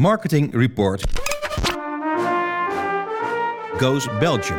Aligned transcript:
Marketing 0.00 0.54
Report 0.54 1.04
Goes 3.76 4.08
Belgium. 4.18 4.58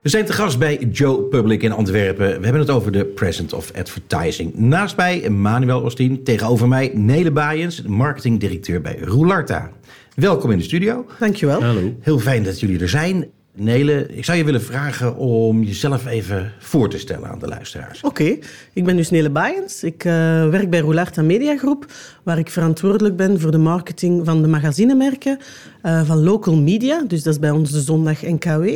We 0.00 0.08
zijn 0.08 0.24
te 0.24 0.32
gast 0.32 0.58
bij 0.58 0.76
Joe 0.76 1.22
Public 1.22 1.62
in 1.62 1.72
Antwerpen. 1.72 2.26
We 2.26 2.44
hebben 2.44 2.60
het 2.60 2.70
over 2.70 2.92
de 2.92 3.04
Present 3.04 3.52
of 3.52 3.72
Advertising. 3.72 4.54
Naast 4.54 4.96
mij 4.96 5.30
Manuel 5.30 5.80
Ostien, 5.80 6.24
tegenover 6.24 6.68
mij 6.68 6.90
Nele 6.94 7.30
Baaiens, 7.30 7.82
marketingdirecteur 7.82 8.80
bij 8.80 8.98
Roularta. 8.98 9.70
Welkom 10.14 10.50
in 10.50 10.58
de 10.58 10.64
studio. 10.64 11.06
Dankjewel. 11.18 11.62
Hallo. 11.62 11.94
Heel 12.00 12.18
fijn 12.18 12.42
dat 12.42 12.60
jullie 12.60 12.80
er 12.80 12.88
zijn. 12.88 13.30
Nele, 13.56 14.06
ik 14.06 14.24
zou 14.24 14.38
je 14.38 14.44
willen 14.44 14.62
vragen 14.62 15.16
om 15.16 15.62
jezelf 15.62 16.06
even 16.06 16.52
voor 16.58 16.90
te 16.90 16.98
stellen 16.98 17.28
aan 17.28 17.38
de 17.38 17.48
luisteraars. 17.48 18.00
Oké, 18.00 18.38
ik 18.72 18.84
ben 18.84 18.96
dus 18.96 19.10
Nele 19.10 19.30
Baaiens. 19.30 19.82
Ik 19.82 20.04
uh, 20.04 20.12
werk 20.48 20.70
bij 20.70 20.80
Roularta 20.80 21.22
Media 21.22 21.56
Groep, 21.56 21.86
waar 22.22 22.38
ik 22.38 22.50
verantwoordelijk 22.50 23.16
ben 23.16 23.40
voor 23.40 23.50
de 23.50 23.58
marketing 23.58 24.24
van 24.24 24.42
de 24.42 24.48
magazinemerken, 24.48 25.38
uh, 25.82 26.04
van 26.04 26.22
local 26.22 26.56
media, 26.56 27.04
dus 27.08 27.22
dat 27.22 27.32
is 27.32 27.38
bij 27.38 27.50
ons 27.50 27.70
de 27.70 27.80
zondag 27.80 28.22
NKW, 28.22 28.68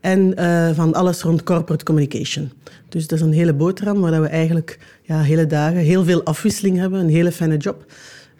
en 0.00 0.34
uh, 0.38 0.70
van 0.74 0.94
alles 0.94 1.22
rond 1.22 1.42
corporate 1.42 1.84
communication. 1.84 2.52
Dus 2.88 3.06
dat 3.06 3.18
is 3.18 3.24
een 3.24 3.32
hele 3.32 3.54
boterham 3.54 4.00
waar 4.00 4.20
we 4.20 4.28
eigenlijk 4.28 4.78
ja, 5.02 5.20
hele 5.20 5.46
dagen 5.46 5.78
heel 5.78 6.04
veel 6.04 6.22
afwisseling 6.22 6.78
hebben, 6.78 7.00
een 7.00 7.08
hele 7.08 7.32
fijne 7.32 7.56
job. 7.56 7.92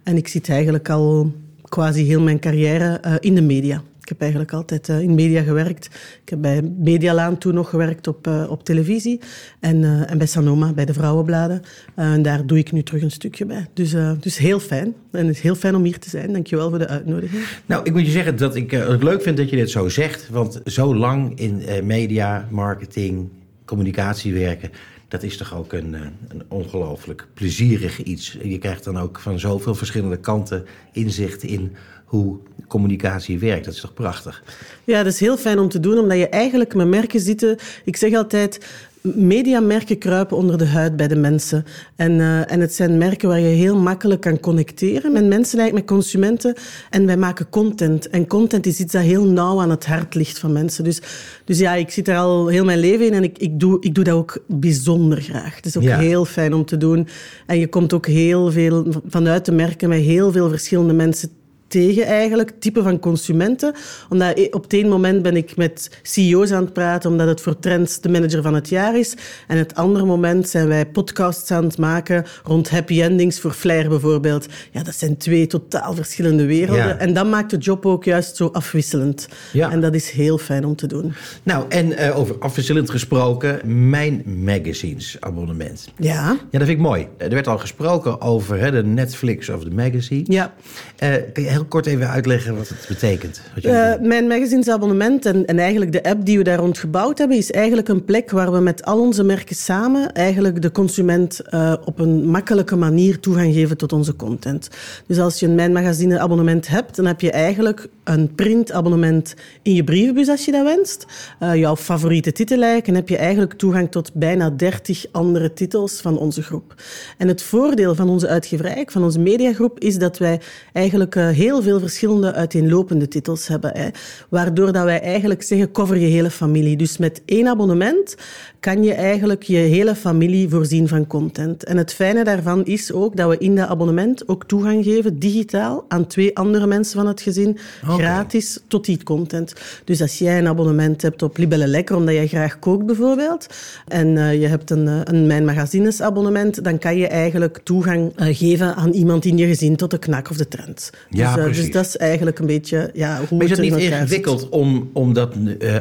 En 0.03 0.16
ik 0.16 0.28
zit 0.28 0.48
eigenlijk 0.48 0.89
al 0.91 1.33
quasi 1.62 2.05
heel 2.05 2.20
mijn 2.20 2.39
carrière 2.39 3.19
in 3.20 3.34
de 3.34 3.42
media. 3.42 3.83
Ik 4.04 4.10
heb 4.10 4.20
eigenlijk 4.20 4.52
altijd 4.52 4.88
uh, 4.88 5.00
in 5.00 5.14
media 5.14 5.42
gewerkt. 5.42 5.86
Ik 6.22 6.28
heb 6.28 6.40
bij 6.40 6.62
Medialaan 6.62 7.38
toen 7.38 7.54
nog 7.54 7.68
gewerkt 7.68 8.06
op, 8.06 8.27
uh, 8.27 8.50
op 8.50 8.64
televisie. 8.64 9.20
En, 9.60 9.82
uh, 9.82 10.10
en 10.10 10.18
bij 10.18 10.27
Sanoma, 10.27 10.72
bij 10.72 10.84
de 10.84 10.92
Vrouwenbladen. 10.92 11.62
en 11.94 12.22
daar 12.22 12.46
doe 12.46 12.58
ik 12.58 12.72
nu 12.72 12.82
terug 12.82 13.02
een 13.02 13.10
stukje 13.10 13.46
bij. 13.46 13.66
Dus, 13.74 13.94
dus 14.20 14.38
heel 14.38 14.61
fijn. 14.61 14.94
En 15.11 15.27
het 15.27 15.36
is 15.36 15.42
heel 15.42 15.55
fijn 15.55 15.74
om 15.74 15.84
hier 15.84 15.98
te 15.98 16.11
zijn. 16.11 16.33
Dankjewel 16.33 16.69
voor 16.69 16.78
de 16.78 16.88
uitnodiging. 16.88 17.42
Nou, 17.66 17.84
ik 17.84 17.92
moet 17.92 18.05
je 18.06 18.11
zeggen 18.11 18.36
dat 18.36 18.55
ik 18.55 18.70
het 18.70 19.02
leuk 19.02 19.22
vind 19.22 19.36
dat 19.36 19.50
je 19.50 19.56
dit 19.56 19.70
zo 19.70 19.88
zegt. 19.88 20.28
Want 20.30 20.61
zo 20.64 20.96
lang 20.96 21.39
in 21.39 21.62
media, 21.83 22.48
marketing, 22.50 23.28
communicatie 23.64 24.34
werken... 24.34 24.70
Dat 25.15 25.23
is 25.23 25.37
toch 25.37 25.55
ook 25.55 25.73
een, 25.73 25.95
een 26.29 26.43
ongelooflijk 26.48 27.27
plezierig 27.34 28.03
iets. 28.03 28.37
Je 28.43 28.59
krijgt 28.59 28.84
dan 28.84 28.98
ook 28.98 29.19
van 29.19 29.39
zoveel 29.39 29.75
verschillende 29.75 30.17
kanten 30.17 30.67
inzicht 30.93 31.43
in 31.43 31.77
hoe 32.05 32.39
communicatie 32.69 33.39
werkt. 33.39 33.65
Dat 33.65 33.75
is 33.75 33.81
toch 33.81 33.95
prachtig? 33.95 34.42
Ja, 34.85 35.03
dat 35.03 35.12
is 35.12 35.20
heel 35.20 35.37
fijn 35.37 35.59
om 35.59 35.69
te 35.69 35.81
doen, 35.81 35.98
omdat 35.98 36.19
je 36.19 36.29
eigenlijk 36.29 36.75
met 36.75 36.89
merken 36.89 37.20
zitten. 37.20 37.59
Ik 37.85 37.97
zeg 37.97 38.15
altijd. 38.15 38.67
Mediamerken 39.12 39.98
kruipen 39.98 40.36
onder 40.36 40.58
de 40.58 40.66
huid 40.66 40.97
bij 40.97 41.08
de 41.08 41.16
mensen. 41.16 41.64
En, 41.97 42.12
uh, 42.12 42.52
en 42.52 42.60
het 42.60 42.74
zijn 42.74 42.98
merken 42.98 43.28
waar 43.28 43.41
je 43.41 43.46
heel 43.46 43.77
makkelijk 43.77 44.20
kan 44.20 44.41
connecteren 44.41 45.12
met 45.12 45.27
mensen, 45.27 45.58
eigenlijk 45.58 45.88
met 45.88 45.98
consumenten. 45.98 46.55
En 46.91 47.06
wij 47.06 47.16
maken 47.16 47.48
content. 47.48 48.08
En 48.08 48.27
content 48.27 48.66
is 48.66 48.80
iets 48.80 48.92
dat 48.92 49.02
heel 49.02 49.24
nauw 49.24 49.61
aan 49.61 49.70
het 49.70 49.86
hart 49.86 50.14
ligt 50.14 50.38
van 50.38 50.52
mensen. 50.52 50.84
Dus, 50.84 51.00
dus 51.44 51.58
ja, 51.58 51.74
ik 51.74 51.91
zit 51.91 52.08
er 52.08 52.16
al 52.16 52.46
heel 52.46 52.64
mijn 52.64 52.78
leven 52.78 53.06
in 53.06 53.12
en 53.12 53.22
ik, 53.22 53.38
ik, 53.38 53.61
doe, 53.61 53.77
ik 53.80 53.94
doe 53.94 54.05
dat 54.05 54.14
ook 54.14 54.44
bijzonder 54.46 55.20
graag. 55.20 55.56
Het 55.56 55.66
is 55.66 55.77
ook 55.77 55.83
ja. 55.83 55.98
heel 55.98 56.24
fijn 56.24 56.55
om 56.55 56.64
te 56.64 56.77
doen. 56.77 57.08
En 57.46 57.58
je 57.58 57.68
komt 57.68 57.92
ook 57.92 58.06
heel 58.06 58.52
veel 58.52 58.86
vanuit 59.06 59.44
de 59.44 59.52
merken 59.52 59.89
met 59.89 60.00
heel 60.00 60.33
veel 60.33 60.48
verschillende 60.48 60.92
mensen 60.92 61.30
tegen 61.75 62.06
eigenlijk, 62.06 62.53
type 62.58 62.83
van 62.83 62.98
consumenten. 62.98 63.75
Omdat 64.08 64.48
op 64.50 64.62
het 64.62 64.72
ene 64.72 64.89
moment 64.89 65.22
ben 65.22 65.36
ik 65.36 65.56
met 65.56 65.91
CEO's 66.03 66.50
aan 66.50 66.64
het 66.64 66.72
praten, 66.72 67.11
omdat 67.11 67.28
het 67.28 67.41
voor 67.41 67.58
Trends 67.58 68.00
de 68.00 68.08
manager 68.08 68.42
van 68.42 68.55
het 68.55 68.69
jaar 68.69 68.98
is. 68.98 69.14
En 69.47 69.58
het 69.58 69.75
andere 69.75 70.05
moment 70.05 70.48
zijn 70.48 70.69
wij 70.69 70.86
podcasts 70.86 71.50
aan 71.50 71.64
het 71.64 71.78
maken 71.78 72.25
rond 72.45 72.70
happy 72.70 73.02
endings 73.02 73.41
voor 73.41 73.52
Flair 73.52 73.89
bijvoorbeeld. 73.89 74.47
Ja, 74.70 74.83
dat 74.83 74.95
zijn 74.95 75.17
twee 75.17 75.47
totaal 75.47 75.95
verschillende 75.95 76.47
werelden. 76.47 76.86
Ja. 76.86 76.98
En 76.98 77.14
dat 77.14 77.27
maakt 77.27 77.51
de 77.51 77.57
job 77.57 77.86
ook 77.86 78.05
juist 78.05 78.36
zo 78.36 78.48
afwisselend. 78.52 79.29
Ja. 79.52 79.70
En 79.70 79.80
dat 79.80 79.95
is 79.95 80.11
heel 80.11 80.39
fijn 80.39 80.64
om 80.64 80.77
te 80.77 80.86
doen. 80.86 81.12
Nou, 81.42 81.64
en 81.68 81.86
uh, 81.86 82.18
over 82.18 82.39
afwisselend 82.39 82.91
gesproken, 82.91 83.61
mijn 83.89 84.23
magazines 84.45 85.17
abonnement. 85.20 85.92
Ja. 85.98 86.12
Ja, 86.51 86.58
dat 86.58 86.67
vind 86.67 86.79
ik 86.79 86.79
mooi. 86.79 87.08
Er 87.17 87.30
werd 87.30 87.48
al 87.48 87.58
gesproken 87.58 88.20
over 88.20 88.58
hè, 88.58 88.70
de 88.70 88.85
Netflix 88.85 89.48
of 89.48 89.64
de 89.64 89.70
magazine. 89.70 90.24
Ja. 90.24 90.55
Uh, 91.02 91.14
kun 91.33 91.42
je 91.42 91.48
heel 91.48 91.64
kort 91.69 91.86
even 91.86 92.08
uitleggen 92.08 92.57
wat 92.57 92.69
het 92.69 92.85
betekent? 92.89 93.41
Wat 93.55 93.64
uh, 93.64 93.92
mijn 94.01 94.27
magazinesabonnement 94.27 95.27
en, 95.27 95.47
en 95.47 95.58
eigenlijk 95.58 95.92
de 95.92 96.02
app 96.02 96.25
die 96.25 96.39
we 96.39 96.45
daar 96.45 96.58
rond 96.58 96.79
gebouwd 96.79 97.19
hebben, 97.19 97.36
is 97.36 97.51
eigenlijk 97.51 97.89
een 97.89 98.05
plek 98.05 98.30
waar 98.30 98.52
we 98.52 98.61
met 98.61 98.85
al 98.85 99.01
onze 99.01 99.25
merken 99.25 99.57
samen 99.57 100.13
eigenlijk 100.13 100.63
de 100.63 100.70
consument 100.73 101.41
uh, 101.51 101.73
op 101.85 101.98
een 101.98 102.29
makkelijke 102.29 102.77
manier 102.77 103.20
toegang 103.20 103.55
geven 103.55 103.77
tot 103.77 103.92
onze 103.92 104.17
content. 104.17 104.69
Dus 105.07 105.19
als 105.19 105.41
je 105.41 105.47
een 105.47 105.55
Mijn 105.55 105.73
Magazine 105.73 106.19
abonnement 106.19 106.69
hebt, 106.69 106.97
dan 106.97 107.07
heb 107.07 107.20
je 107.20 107.30
eigenlijk 107.30 107.89
een 108.05 108.35
printabonnement 108.35 109.35
in 109.63 109.74
je 109.74 109.85
brievenbus 109.85 110.29
als 110.29 110.45
je 110.45 110.53
dat 110.53 110.64
wenst. 110.64 111.07
Uh, 111.41 111.55
jouw 111.55 111.77
favoriete 111.77 112.33
titellijken 112.33 112.89
en 112.89 112.95
heb 112.95 113.08
je 113.08 113.17
eigenlijk 113.17 113.53
toegang 113.53 113.91
tot 113.91 114.13
bijna 114.14 114.51
30 114.51 115.05
andere 115.13 115.53
titels 115.53 116.01
van 116.01 116.19
onze 116.19 116.42
groep. 116.42 116.74
En 117.19 117.29
het 117.29 117.42
voordeel 117.42 117.95
van 117.95 118.08
onze 118.08 118.29
uitgeverij, 118.29 118.86
van 118.86 119.03
onze 119.03 119.19
mediagroep, 119.19 119.79
is 119.79 119.98
dat 119.98 120.19
wij 120.19 120.41
eigenlijk 120.73 121.14
uh, 121.14 121.29
heel 121.55 121.63
veel 121.63 121.81
verschillende 121.81 122.33
uiteenlopende 122.33 123.09
titels 123.09 123.48
hebben. 123.48 123.70
Hè, 123.75 123.89
waardoor 124.29 124.73
dat 124.73 124.85
wij 124.85 125.01
eigenlijk 125.01 125.42
zeggen, 125.42 125.73
cover 125.73 125.97
je 125.97 126.07
hele 126.07 126.31
familie. 126.31 126.77
Dus 126.77 126.97
met 126.97 127.23
één 127.25 127.48
abonnement 127.48 128.17
kan 128.61 128.82
je 128.82 128.93
eigenlijk 128.93 129.43
je 129.43 129.56
hele 129.56 129.94
familie 129.94 130.49
voorzien 130.49 130.88
van 130.88 131.06
content. 131.06 131.65
En 131.65 131.76
het 131.76 131.94
fijne 131.94 132.25
daarvan 132.25 132.65
is 132.65 132.93
ook 132.93 133.17
dat 133.17 133.29
we 133.29 133.38
in 133.38 133.55
dat 133.55 133.69
abonnement 133.69 134.29
ook 134.29 134.44
toegang 134.44 134.85
geven, 134.85 135.19
digitaal, 135.19 135.85
aan 135.88 136.06
twee 136.06 136.37
andere 136.37 136.67
mensen 136.67 136.99
van 136.99 137.06
het 137.06 137.20
gezin, 137.20 137.59
okay. 137.82 137.97
gratis, 137.97 138.59
tot 138.69 138.85
die 138.85 139.03
content. 139.03 139.53
Dus 139.85 140.00
als 140.00 140.19
jij 140.19 140.38
een 140.38 140.49
abonnement 140.49 141.03
hebt 141.03 141.23
op 141.23 141.37
Libelle 141.37 141.67
Lekker, 141.67 141.97
omdat 141.97 142.15
jij 142.15 142.26
graag 142.26 142.59
kookt 142.59 142.87
bijvoorbeeld, 142.87 143.47
en 143.88 144.09
uh, 144.09 144.41
je 144.41 144.47
hebt 144.47 144.71
een, 144.71 144.87
een 144.87 145.26
Mijn 145.26 145.44
Magazines 145.44 146.00
abonnement, 146.00 146.65
dan 146.65 146.79
kan 146.79 146.97
je 146.97 147.06
eigenlijk 147.06 147.61
toegang 147.65 148.21
uh, 148.21 148.37
geven 148.37 148.75
aan 148.75 148.91
iemand 148.91 149.25
in 149.25 149.37
je 149.37 149.47
gezin 149.47 149.76
tot 149.76 149.91
de 149.91 149.99
knak 149.99 150.31
of 150.31 150.37
de 150.37 150.49
trend. 150.49 150.91
Ja, 151.11 151.35
dus, 151.35 151.44
uh, 151.44 151.44
dus 151.52 151.70
dat 151.70 151.87
is 151.87 151.96
eigenlijk 151.96 152.38
een 152.38 152.46
beetje 152.46 152.90
ja, 152.93 153.19
hoe 153.28 153.38
maar 153.38 153.46
is 153.46 153.50
het 153.50 153.60
het 153.60 153.70
niet 153.70 153.90
ingewikkeld 153.90 154.40
zit. 154.40 154.49
om, 154.49 154.90
om 154.93 155.12
dat 155.12 155.34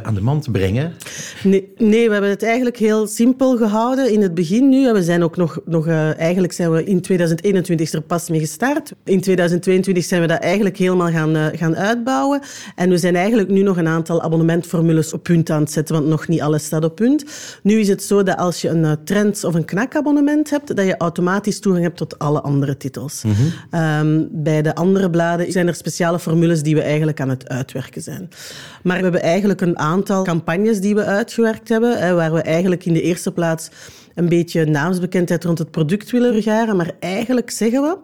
aan 0.04 0.14
de 0.14 0.22
man 0.22 0.42
te 0.42 0.52
brengen? 0.52 0.94
Nee, 1.44 1.74
nee, 1.78 2.06
we 2.06 2.12
hebben 2.12 2.30
het 2.30 2.44
eigenlijk 2.44 2.78
heel 2.78 3.08
simpel 3.08 3.58
gehouden 3.58 4.12
in 4.12 4.22
het 4.22 4.34
begin 4.34 4.70
nu. 4.70 4.92
We 4.94 5.04
zijn 5.04 5.24
ook 5.24 5.38
nog, 5.38 5.60
nog 5.66 5.88
uh, 5.88 6.20
eigenlijk 6.20 6.54
zijn 6.54 6.72
we 6.72 6.84
in 6.84 7.02
2021 7.02 7.92
er 7.92 8.02
pas 8.02 8.30
mee 8.30 8.40
gestart. 8.40 8.94
In 9.04 9.22
2022 9.22 10.04
zijn 10.04 10.22
we 10.22 10.28
dat 10.28 10.40
eigenlijk 10.40 10.78
helemaal 10.78 11.10
gaan, 11.10 11.36
uh, 11.36 11.46
gaan 11.52 11.76
uitbouwen. 11.76 12.42
En 12.76 12.90
we 12.90 12.98
zijn 12.98 13.16
eigenlijk 13.16 13.50
nu 13.50 13.62
nog 13.62 13.78
een 13.78 13.88
aantal 13.88 14.22
abonnementformules 14.22 15.14
op 15.14 15.24
punt 15.24 15.50
aan 15.50 15.62
het 15.62 15.72
zetten, 15.72 15.96
want 15.96 16.08
nog 16.08 16.28
niet 16.28 16.42
alles 16.42 16.64
staat 16.64 16.84
op 16.84 16.96
punt. 16.96 17.26
Nu 17.64 17.80
is 17.80 17.88
het 17.88 18.04
zo 18.04 18.24
dat 18.24 18.38
als 18.38 18.62
je 18.62 18.70
een 18.70 18.98
Trends 19.04 19.44
of 19.44 19.54
een 19.54 19.66
Knak-abonnement 19.66 20.50
hebt, 20.50 20.76
dat 20.76 20.86
je 20.86 20.98
automatisch 20.98 21.60
toegang 21.60 21.84
hebt 21.84 21.98
tot 21.98 22.20
alle 22.20 22.42
andere 22.42 22.78
titels. 22.78 23.24
Mm 23.24 23.34
-hmm. 23.34 23.82
um, 23.82 24.30
bij 24.32 24.62
de 24.62 24.76
andere 24.76 25.10
bladen 25.10 25.43
zijn 25.52 25.68
er 25.68 25.76
speciale 25.76 26.20
formules 26.20 26.64
die 26.64 26.76
we 26.76 26.82
eigenlijk 26.82 27.22
aan 27.22 27.30
het 27.30 27.50
uitwerken 27.50 28.02
zijn. 28.02 28.30
Maar 28.84 28.98
we 28.98 29.04
hebben 29.04 29.22
eigenlijk 29.22 29.62
een 29.62 29.80
aantal 29.80 30.24
campagnes 30.24 30.80
die 30.80 30.96
we 30.96 31.04
uitgewerkt 31.04 31.70
hebben, 31.70 32.16
waar 32.16 32.34
we 32.34 32.42
eigenlijk 32.42 32.86
in 32.86 32.94
de 32.94 33.02
eerste 33.02 33.32
plaats 33.32 33.70
een 34.16 34.30
beetje 34.30 34.66
naamsbekendheid 34.66 35.44
rond 35.44 35.58
het 35.58 35.72
product 35.72 36.12
willen 36.12 36.34
vergaren. 36.34 36.76
Maar 36.76 36.92
eigenlijk 37.00 37.50
zeggen 37.50 37.82
we, 37.82 37.98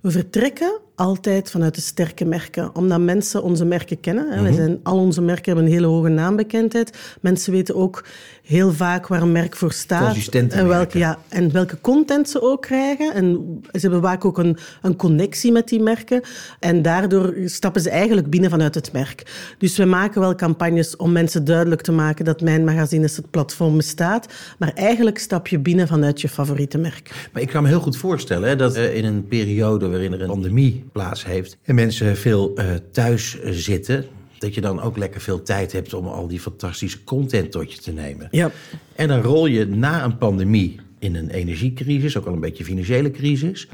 we 0.00 0.10
vertrekken 0.10 0.80
altijd 0.94 1.50
vanuit 1.50 1.74
de 1.74 1.80
sterke 1.80 2.24
merken. 2.24 2.74
Omdat 2.74 3.00
mensen 3.00 3.42
onze 3.42 3.64
merken 3.64 4.00
kennen. 4.00 4.24
Hè. 4.24 4.30
Mm 4.30 4.34
-hmm. 4.36 4.44
Wij 4.44 4.52
zijn, 4.52 4.80
al 4.82 4.98
onze 4.98 5.22
merken 5.22 5.44
hebben 5.44 5.64
een 5.64 5.72
hele 5.72 5.86
hoge 5.86 6.08
naambekendheid. 6.08 7.16
Mensen 7.20 7.52
weten 7.52 7.74
ook 7.74 8.04
heel 8.42 8.72
vaak 8.72 9.06
waar 9.06 9.22
een 9.22 9.32
merk 9.32 9.56
voor 9.56 9.72
staat. 9.72 10.28
En 10.28 10.68
welke, 10.68 10.98
ja, 10.98 11.18
en 11.28 11.52
welke 11.52 11.80
content 11.80 12.28
ze 12.28 12.42
ook 12.42 12.62
krijgen. 12.62 13.14
En 13.14 13.60
ze 13.72 13.80
hebben 13.80 14.02
vaak 14.02 14.24
ook 14.24 14.38
een, 14.38 14.56
een 14.82 14.96
connectie 14.96 15.52
met 15.52 15.68
die 15.68 15.82
merken. 15.82 16.20
En 16.60 16.82
daardoor 16.82 17.34
stappen 17.44 17.82
ze 17.82 17.90
eigenlijk 17.90 18.30
binnen 18.30 18.50
vanuit 18.50 18.74
het 18.74 18.92
merk. 18.92 19.54
Dus 19.58 19.76
we 19.76 19.84
maken 19.84 20.20
wel 20.20 20.34
campagnes 20.34 20.96
om 20.96 21.12
mensen 21.12 21.44
duidelijk 21.44 21.82
te 21.82 21.92
maken 21.92 22.24
dat 22.24 22.40
Mijn 22.40 22.64
Magazines 22.64 23.16
het 23.16 23.30
platform 23.30 23.76
bestaat. 23.76 24.26
Maar 24.58 24.72
eigenlijk 24.74 25.18
stap 25.18 25.46
je 25.46 25.53
binnen 25.58 25.88
vanuit 25.88 26.20
je 26.20 26.28
favoriete 26.28 26.78
merk. 26.78 27.28
Maar 27.32 27.42
ik 27.42 27.48
kan 27.48 27.62
me 27.62 27.68
heel 27.68 27.80
goed 27.80 27.96
voorstellen 27.96 28.48
hè, 28.48 28.56
dat 28.56 28.76
uh, 28.76 28.96
in 28.96 29.04
een 29.04 29.26
periode 29.28 29.88
waarin 29.88 30.12
er 30.12 30.20
een 30.20 30.26
pandemie 30.26 30.84
plaats 30.92 31.24
heeft 31.24 31.56
en 31.62 31.74
mensen 31.74 32.16
veel 32.16 32.52
uh, 32.58 32.64
thuis 32.90 33.42
zitten, 33.42 34.04
dat 34.38 34.54
je 34.54 34.60
dan 34.60 34.80
ook 34.80 34.96
lekker 34.96 35.20
veel 35.20 35.42
tijd 35.42 35.72
hebt 35.72 35.94
om 35.94 36.06
al 36.06 36.28
die 36.28 36.40
fantastische 36.40 37.04
content 37.04 37.50
tot 37.50 37.72
je 37.72 37.78
te 37.78 37.92
nemen. 37.92 38.28
Ja. 38.30 38.50
En 38.94 39.08
dan 39.08 39.20
rol 39.20 39.46
je 39.46 39.66
na 39.66 40.04
een 40.04 40.18
pandemie 40.18 40.80
in 40.98 41.14
een 41.14 41.30
energiecrisis, 41.30 42.16
ook 42.16 42.26
al 42.26 42.32
een 42.32 42.40
beetje 42.40 42.64
financiële 42.64 43.10
crisis. 43.10 43.68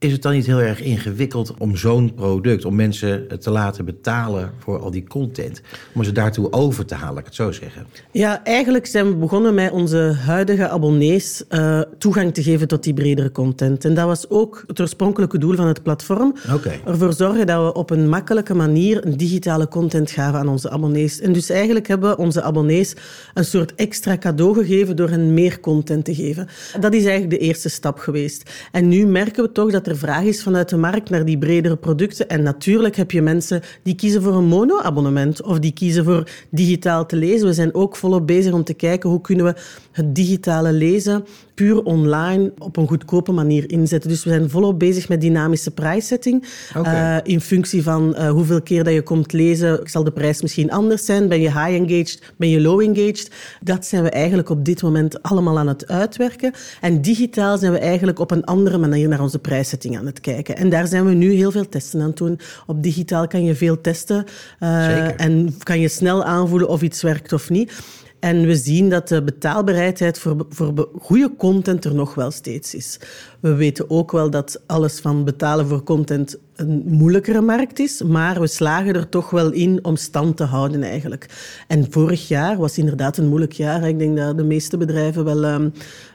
Is 0.00 0.12
het 0.12 0.22
dan 0.22 0.32
niet 0.32 0.46
heel 0.46 0.60
erg 0.60 0.82
ingewikkeld 0.82 1.54
om 1.58 1.76
zo'n 1.76 2.14
product, 2.14 2.64
om 2.64 2.74
mensen 2.74 3.38
te 3.40 3.50
laten 3.50 3.84
betalen 3.84 4.50
voor 4.58 4.78
al 4.78 4.90
die 4.90 5.06
content, 5.06 5.60
om 5.94 6.04
ze 6.04 6.12
daartoe 6.12 6.52
over 6.52 6.86
te 6.86 6.94
halen, 6.94 7.18
ik 7.18 7.24
het 7.24 7.34
zo 7.34 7.52
zeggen? 7.52 7.86
Ja, 8.10 8.44
eigenlijk 8.44 8.86
zijn 8.86 9.08
we 9.08 9.14
begonnen 9.14 9.54
met 9.54 9.70
onze 9.72 10.16
huidige 10.24 10.68
abonnees 10.68 11.44
uh, 11.50 11.80
toegang 11.98 12.34
te 12.34 12.42
geven 12.42 12.68
tot 12.68 12.82
die 12.82 12.94
bredere 12.94 13.32
content. 13.32 13.84
En 13.84 13.94
dat 13.94 14.06
was 14.06 14.30
ook 14.30 14.64
het 14.66 14.80
oorspronkelijke 14.80 15.38
doel 15.38 15.54
van 15.54 15.66
het 15.66 15.82
platform. 15.82 16.34
Okay. 16.54 16.80
Ervoor 16.86 17.12
zorgen 17.12 17.46
dat 17.46 17.64
we 17.64 17.72
op 17.72 17.90
een 17.90 18.08
makkelijke 18.08 18.54
manier 18.54 19.06
een 19.06 19.16
digitale 19.16 19.68
content 19.68 20.10
gaven 20.10 20.38
aan 20.38 20.48
onze 20.48 20.70
abonnees. 20.70 21.20
En 21.20 21.32
dus 21.32 21.50
eigenlijk 21.50 21.86
hebben 21.88 22.10
we 22.10 22.16
onze 22.16 22.42
abonnees 22.42 22.94
een 23.34 23.44
soort 23.44 23.74
extra 23.74 24.18
cadeau 24.18 24.54
gegeven 24.54 24.96
door 24.96 25.08
hen 25.08 25.34
meer 25.34 25.60
content 25.60 26.04
te 26.04 26.14
geven. 26.14 26.48
Dat 26.80 26.94
is 26.94 27.04
eigenlijk 27.04 27.40
de 27.40 27.46
eerste 27.46 27.68
stap 27.68 27.98
geweest. 27.98 28.50
En 28.72 28.88
nu 28.88 29.06
merken 29.06 29.42
we 29.42 29.52
toch 29.52 29.70
dat 29.70 29.86
er 29.88 29.96
vraag 29.96 30.22
is 30.22 30.42
vanuit 30.42 30.68
de 30.68 30.76
markt 30.76 31.10
naar 31.10 31.24
die 31.24 31.38
bredere 31.38 31.76
producten. 31.76 32.28
En 32.28 32.42
natuurlijk 32.42 32.96
heb 32.96 33.10
je 33.10 33.22
mensen 33.22 33.62
die 33.82 33.94
kiezen 33.94 34.22
voor 34.22 34.34
een 34.34 34.44
mono-abonnement 34.44 35.42
of 35.42 35.58
die 35.58 35.72
kiezen 35.72 36.04
voor 36.04 36.30
digitaal 36.50 37.06
te 37.06 37.16
lezen. 37.16 37.46
We 37.46 37.52
zijn 37.52 37.74
ook 37.74 37.96
volop 37.96 38.26
bezig 38.26 38.52
om 38.52 38.64
te 38.64 38.74
kijken 38.74 39.10
hoe 39.10 39.20
kunnen 39.20 39.44
we 39.44 39.54
het 39.92 40.14
digitale 40.14 40.72
lezen 40.72 41.24
puur 41.58 41.82
online 41.82 42.52
op 42.58 42.76
een 42.76 42.88
goedkope 42.88 43.32
manier 43.32 43.70
inzetten. 43.70 44.10
Dus 44.10 44.24
we 44.24 44.30
zijn 44.30 44.50
volop 44.50 44.78
bezig 44.78 45.08
met 45.08 45.20
dynamische 45.20 45.70
prijszetting. 45.70 46.44
Okay. 46.76 47.16
Uh, 47.16 47.20
in 47.22 47.40
functie 47.40 47.82
van 47.82 48.14
uh, 48.18 48.30
hoeveel 48.30 48.62
keer 48.62 48.84
dat 48.84 48.92
je 48.92 49.02
komt 49.02 49.32
lezen, 49.32 49.80
zal 49.84 50.04
de 50.04 50.10
prijs 50.10 50.42
misschien 50.42 50.70
anders 50.70 51.04
zijn. 51.04 51.28
Ben 51.28 51.40
je 51.40 51.48
high-engaged, 51.48 52.32
ben 52.36 52.48
je 52.48 52.60
low-engaged? 52.60 53.30
Dat 53.62 53.86
zijn 53.86 54.02
we 54.02 54.10
eigenlijk 54.10 54.48
op 54.48 54.64
dit 54.64 54.82
moment 54.82 55.22
allemaal 55.22 55.58
aan 55.58 55.68
het 55.68 55.88
uitwerken. 55.88 56.52
En 56.80 57.02
digitaal 57.02 57.58
zijn 57.58 57.72
we 57.72 57.78
eigenlijk 57.78 58.18
op 58.18 58.30
een 58.30 58.44
andere 58.44 58.78
manier 58.78 59.08
naar 59.08 59.20
onze 59.20 59.38
prijszetting 59.38 59.77
aan 59.86 60.06
het 60.06 60.20
kijken. 60.20 60.56
En 60.56 60.68
daar 60.68 60.86
zijn 60.86 61.04
we 61.04 61.12
nu 61.12 61.32
heel 61.32 61.50
veel 61.50 61.68
testen 61.68 62.00
aan 62.00 62.06
het 62.06 62.16
doen. 62.16 62.40
Op 62.66 62.82
digitaal 62.82 63.26
kan 63.26 63.44
je 63.44 63.54
veel 63.54 63.80
testen. 63.80 64.24
Uh, 64.60 65.20
en 65.20 65.54
kan 65.62 65.80
je 65.80 65.88
snel 65.88 66.24
aanvoelen 66.24 66.68
of 66.68 66.82
iets 66.82 67.02
werkt 67.02 67.32
of 67.32 67.50
niet. 67.50 67.72
En 68.20 68.46
we 68.46 68.56
zien 68.56 68.88
dat 68.88 69.08
de 69.08 69.22
betaalbereidheid 69.22 70.18
voor, 70.18 70.46
voor 70.48 70.88
goede 71.00 71.30
content 71.36 71.84
er 71.84 71.94
nog 71.94 72.14
wel 72.14 72.30
steeds 72.30 72.74
is. 72.74 73.00
We 73.40 73.54
weten 73.54 73.90
ook 73.90 74.12
wel 74.12 74.30
dat 74.30 74.62
alles 74.66 75.00
van 75.00 75.24
betalen 75.24 75.66
voor 75.66 75.82
content 75.82 76.38
een 76.56 76.82
moeilijkere 76.86 77.40
markt 77.40 77.78
is, 77.78 78.02
maar 78.02 78.40
we 78.40 78.46
slagen 78.46 78.94
er 78.94 79.08
toch 79.08 79.30
wel 79.30 79.52
in 79.52 79.84
om 79.84 79.96
stand 79.96 80.36
te 80.36 80.44
houden 80.44 80.82
eigenlijk. 80.82 81.26
En 81.68 81.86
vorig 81.90 82.28
jaar 82.28 82.56
was 82.56 82.78
inderdaad 82.78 83.16
een 83.16 83.28
moeilijk 83.28 83.52
jaar. 83.52 83.88
Ik 83.88 83.98
denk 83.98 84.16
dat 84.16 84.36
de 84.36 84.44
meeste 84.44 84.76
bedrijven 84.76 85.24
wel 85.24 85.44
um, 85.44 85.72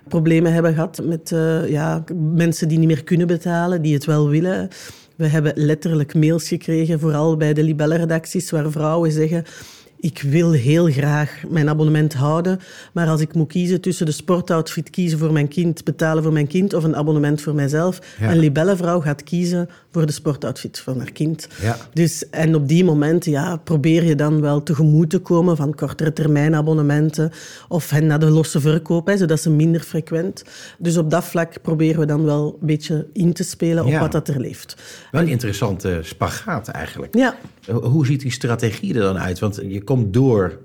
problemen 0.08 0.54
hebben 0.54 0.74
gehad 0.74 1.02
met 1.04 1.32
uh, 1.32 1.70
ja, 1.70 2.04
mensen 2.34 2.68
die 2.68 2.78
niet 2.78 2.88
meer 2.88 3.04
kunnen 3.04 3.28
betalen, 3.28 3.82
die 3.82 3.94
het 3.94 4.06
wel 4.06 4.30
willen. 4.30 4.70
We 5.16 5.28
hebben 5.28 5.54
letterlijk 5.56 6.14
mails 6.14 6.48
gekregen, 6.48 7.00
vooral 7.00 7.38
bij 7.38 7.54
de 7.54 7.64
Libelle-redacties, 7.64 8.52
waar 8.52 8.72
vrouwen 8.72 9.12
zeggen 9.12 9.46
ik 10.04 10.22
wil 10.22 10.52
heel 10.52 10.86
graag 10.92 11.42
mijn 11.50 11.70
abonnement 11.70 12.14
houden, 12.14 12.60
maar 12.94 13.08
als 13.08 13.22
ik 13.22 13.34
moet 13.34 13.48
kiezen 13.48 13.82
tussen 13.82 14.06
de 14.06 14.12
sportoutfit 14.12 14.90
kiezen 14.90 15.20
voor 15.20 15.32
mijn 15.32 15.48
kind, 15.48 15.84
betalen 15.84 16.24
voor 16.24 16.34
mijn 16.34 16.48
kind 16.48 16.74
of 16.74 16.84
een 16.84 16.96
abonnement 16.96 17.42
voor 17.42 17.56
mijzelf, 17.56 18.00
Ja. 18.20 18.32
een 18.32 18.40
libellenvrouw 18.40 19.00
gaat 19.02 19.24
kiezen 19.24 19.70
voor 19.94 20.06
de 20.06 20.12
sportoutfit 20.12 20.80
van 20.80 20.98
haar 20.98 21.12
kind. 21.12 21.48
Ja. 21.62 21.78
Dus, 21.94 22.30
en 22.30 22.56
op 22.56 22.68
die 22.68 22.84
momenten 22.84 23.32
ja, 23.32 23.58
probeer 23.58 24.04
je 24.04 24.16
dan 24.16 24.42
wel 24.42 24.64
tegemoet 24.64 25.10
te 25.10 25.20
komen 25.20 25.56
van 25.58 25.76
kortere 25.76 26.14
termijn 26.14 26.56
abonnementen 26.56 27.32
of 27.68 27.90
hen 27.90 28.08
naar 28.08 28.20
de 28.20 28.30
losse 28.30 28.60
verkoop, 28.62 29.08
hè, 29.08 29.18
zodat 29.18 29.40
ze 29.40 29.50
minder 29.50 29.82
frequent. 29.82 30.44
Dus 30.78 30.98
op 30.98 31.10
dat 31.10 31.24
vlak 31.24 31.62
proberen 31.62 32.00
we 32.00 32.06
dan 32.06 32.24
wel 32.24 32.58
een 32.62 32.68
beetje 32.68 33.08
in 33.14 33.34
te 33.34 33.44
spelen 33.44 33.84
op 33.84 33.90
Ja. 33.90 34.00
wat 34.00 34.12
dat 34.12 34.28
er 34.28 34.40
leeft. 34.40 34.76
Wel 35.12 35.22
een 35.22 35.28
interessante 35.28 36.00
spagaat 36.04 36.68
eigenlijk. 36.68 37.16
Ja, 37.16 37.36
Hoe 37.82 38.06
ziet 38.06 38.22
die 38.22 38.32
strategie 38.32 38.94
er 38.94 39.02
dan 39.02 39.18
uit? 39.20 39.40
Want 39.40 39.60
je 39.68 39.84
komt 39.84 40.14
door 40.14 40.58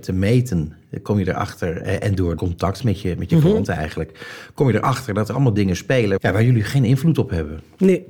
te 0.00 0.12
meten, 0.12 0.72
kom 1.02 1.18
je 1.18 1.28
erachter, 1.28 1.76
eh, 1.76 2.08
en 2.08 2.14
door 2.14 2.34
contact 2.34 2.84
met 2.84 3.00
je, 3.00 3.14
met 3.18 3.30
je 3.30 3.38
klanten 3.38 3.74
eigenlijk, 3.74 4.26
kom 4.54 4.68
je 4.68 4.74
erachter 4.74 5.14
dat 5.14 5.28
er 5.28 5.34
allemaal 5.34 5.54
dingen 5.54 5.76
spelen 5.76 6.18
ja, 6.20 6.32
waar 6.32 6.44
jullie 6.44 6.62
geen 6.62 6.84
invloed 6.84 7.18
op 7.18 7.30
hebben. 7.30 7.60
Nee. 7.78 8.06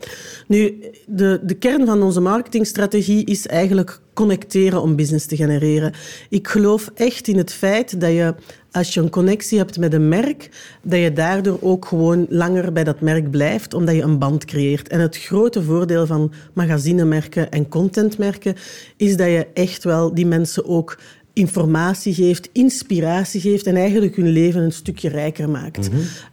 Nu, 0.47 0.85
de, 1.07 1.41
de 1.43 1.55
kern 1.55 1.87
van 1.87 2.03
onze 2.03 2.21
marketingstrategie 2.21 3.25
is 3.25 3.47
eigenlijk 3.47 4.01
connecteren 4.15 4.83
om 4.83 4.97
business 4.97 5.27
te 5.27 5.37
genereren. 5.37 5.93
Ik 6.29 6.49
geloof 6.49 6.91
echt 6.95 7.29
in 7.29 7.37
het 7.37 7.53
feit 7.53 8.01
dat 8.01 8.11
je, 8.11 8.35
als 8.71 8.95
je 8.95 9.01
een 9.01 9.11
connectie 9.11 9.59
hebt 9.59 9.79
met 9.79 9.93
een 9.93 10.09
merk, 10.09 10.49
dat 10.83 10.99
je 10.99 11.13
daardoor 11.13 11.59
ook 11.61 11.85
gewoon 11.85 12.27
langer 12.29 12.73
bij 12.73 12.85
dat 12.85 13.01
merk 13.01 13.31
blijft, 13.31 13.75
omdat 13.75 13.95
je 13.95 14.03
een 14.03 14.19
band 14.19 14.45
creëert. 14.45 14.89
En 14.89 15.01
het 15.01 15.17
grote 15.17 15.63
voordeel 15.63 16.07
van 16.07 16.33
magazinemerken 16.53 17.51
en 17.51 17.69
contentmerken 17.69 18.55
is 18.97 19.17
dat 19.17 19.29
je 19.29 19.47
echt 19.55 19.85
wel 19.85 20.15
die 20.15 20.27
mensen 20.27 20.67
ook 20.67 20.99
informatie 21.33 22.15
geeft, 22.15 22.49
inspiratie 22.53 23.41
geeft 23.41 23.67
en 23.67 23.77
eigenlijk 23.77 24.17
hun 24.17 24.29
leven 24.29 24.63
een 24.63 24.73
stukje 24.73 25.09
rijker 25.09 25.51
maakt. 25.51 25.89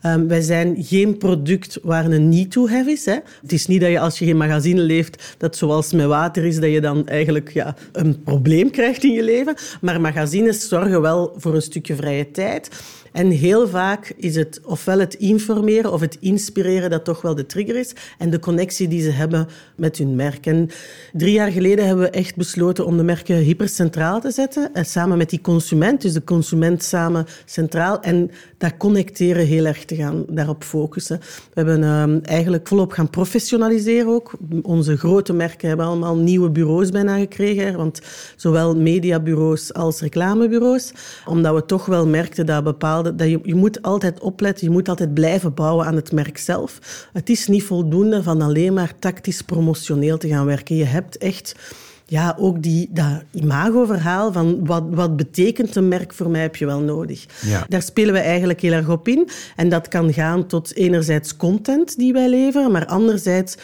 Um, 0.05 0.27
wij 0.27 0.41
zijn 0.41 0.75
geen 0.79 1.17
product 1.17 1.79
waar 1.83 2.05
een 2.05 2.29
need-to-have 2.29 2.91
is. 2.91 3.05
Hè. 3.05 3.17
Het 3.41 3.51
is 3.51 3.67
niet 3.67 3.81
dat 3.81 3.89
je 3.89 3.99
als 3.99 4.19
je 4.19 4.25
geen 4.25 4.37
magazine 4.37 4.81
leeft, 4.81 5.35
dat 5.37 5.55
zoals 5.55 5.93
met 5.93 6.05
water 6.05 6.45
is, 6.45 6.59
dat 6.59 6.71
je 6.71 6.81
dan 6.81 7.07
eigenlijk 7.07 7.53
ja, 7.53 7.75
een 7.91 8.23
probleem 8.23 8.71
krijgt 8.71 9.03
in 9.03 9.11
je 9.11 9.23
leven. 9.23 9.55
Maar 9.81 10.01
magazines 10.01 10.67
zorgen 10.67 11.01
wel 11.01 11.33
voor 11.37 11.55
een 11.55 11.61
stukje 11.61 11.95
vrije 11.95 12.31
tijd. 12.31 12.69
En 13.11 13.29
heel 13.29 13.67
vaak 13.67 14.13
is 14.17 14.35
het 14.35 14.59
ofwel 14.65 14.99
het 14.99 15.13
informeren 15.13 15.93
of 15.93 16.01
het 16.01 16.17
inspireren 16.19 16.89
dat 16.89 17.05
toch 17.05 17.21
wel 17.21 17.35
de 17.35 17.45
trigger 17.45 17.75
is. 17.75 17.93
En 18.17 18.29
de 18.29 18.39
connectie 18.39 18.87
die 18.87 19.01
ze 19.01 19.09
hebben 19.09 19.47
met 19.75 19.97
hun 19.97 20.15
merk. 20.15 20.45
En 20.45 20.69
drie 21.13 21.33
jaar 21.33 21.51
geleden 21.51 21.85
hebben 21.85 22.05
we 22.05 22.11
echt 22.11 22.35
besloten 22.35 22.85
om 22.85 22.97
de 22.97 23.03
merken 23.03 23.35
hypercentraal 23.35 24.21
te 24.21 24.31
zetten. 24.31 24.69
En 24.89 24.95
samen 24.95 25.17
met 25.17 25.29
die 25.29 25.41
consument, 25.41 26.01
dus 26.01 26.13
de 26.13 26.23
consument 26.23 26.83
samen 26.83 27.25
centraal. 27.45 28.01
En 28.01 28.31
dat 28.57 28.77
connecteren 28.77 29.45
heel 29.45 29.65
erg 29.65 29.85
te 29.85 29.95
gaan, 29.95 30.25
daarop 30.27 30.63
focussen. 30.63 31.19
We 31.19 31.53
hebben 31.53 31.83
um, 31.83 32.19
eigenlijk 32.23 32.67
volop 32.67 32.91
gaan 32.91 33.09
professionaliseren 33.09 34.07
ook. 34.07 34.31
Onze 34.61 34.97
grote 34.97 35.33
merken 35.33 35.67
hebben 35.67 35.85
allemaal 35.85 36.17
nieuwe 36.17 36.49
bureaus 36.49 36.89
bijna 36.89 37.17
gekregen. 37.17 37.77
Want 37.77 38.01
zowel 38.35 38.75
mediabureaus 38.75 39.73
als 39.73 40.01
reclamebureaus. 40.01 40.91
Omdat 41.25 41.55
we 41.55 41.65
toch 41.65 41.85
wel 41.85 42.07
merkten 42.07 42.45
dat 42.45 42.63
bepaalde 42.63 43.15
dat 43.15 43.29
je, 43.29 43.39
je 43.43 43.55
moet 43.55 43.81
altijd 43.81 44.19
opletten, 44.19 44.67
je 44.67 44.73
moet 44.73 44.89
altijd 44.89 45.13
blijven 45.13 45.53
bouwen 45.53 45.85
aan 45.85 45.95
het 45.95 46.11
merk 46.11 46.37
zelf. 46.37 46.79
Het 47.13 47.29
is 47.29 47.47
niet 47.47 47.63
voldoende 47.63 48.23
van 48.23 48.41
alleen 48.41 48.73
maar 48.73 48.93
tactisch 48.99 49.41
promotioneel 49.41 50.17
te 50.17 50.27
gaan 50.27 50.45
werken. 50.45 50.75
Je 50.75 50.83
hebt 50.83 51.17
echt 51.17 51.55
ja, 52.09 52.35
ook 52.39 52.61
die, 52.63 52.89
dat 52.91 53.23
imagoverhaal 53.31 54.31
van 54.31 54.65
wat, 54.65 54.83
wat 54.89 55.17
betekent 55.17 55.75
een 55.75 55.87
merk 55.87 56.13
voor 56.13 56.29
mij 56.29 56.41
heb 56.41 56.55
je 56.55 56.65
wel 56.65 56.79
nodig. 56.79 57.25
Ja. 57.41 57.65
Daar 57.67 57.81
spelen 57.81 58.13
we 58.13 58.19
eigenlijk 58.19 58.61
heel 58.61 58.71
erg 58.71 58.89
op 58.89 59.07
in. 59.07 59.29
En 59.55 59.69
dat 59.69 59.87
kan 59.87 60.13
gaan 60.13 60.47
tot 60.47 60.75
enerzijds 60.75 61.35
content 61.35 61.97
die 61.97 62.13
wij 62.13 62.29
leveren, 62.29 62.71
maar 62.71 62.85
anderzijds 62.85 63.57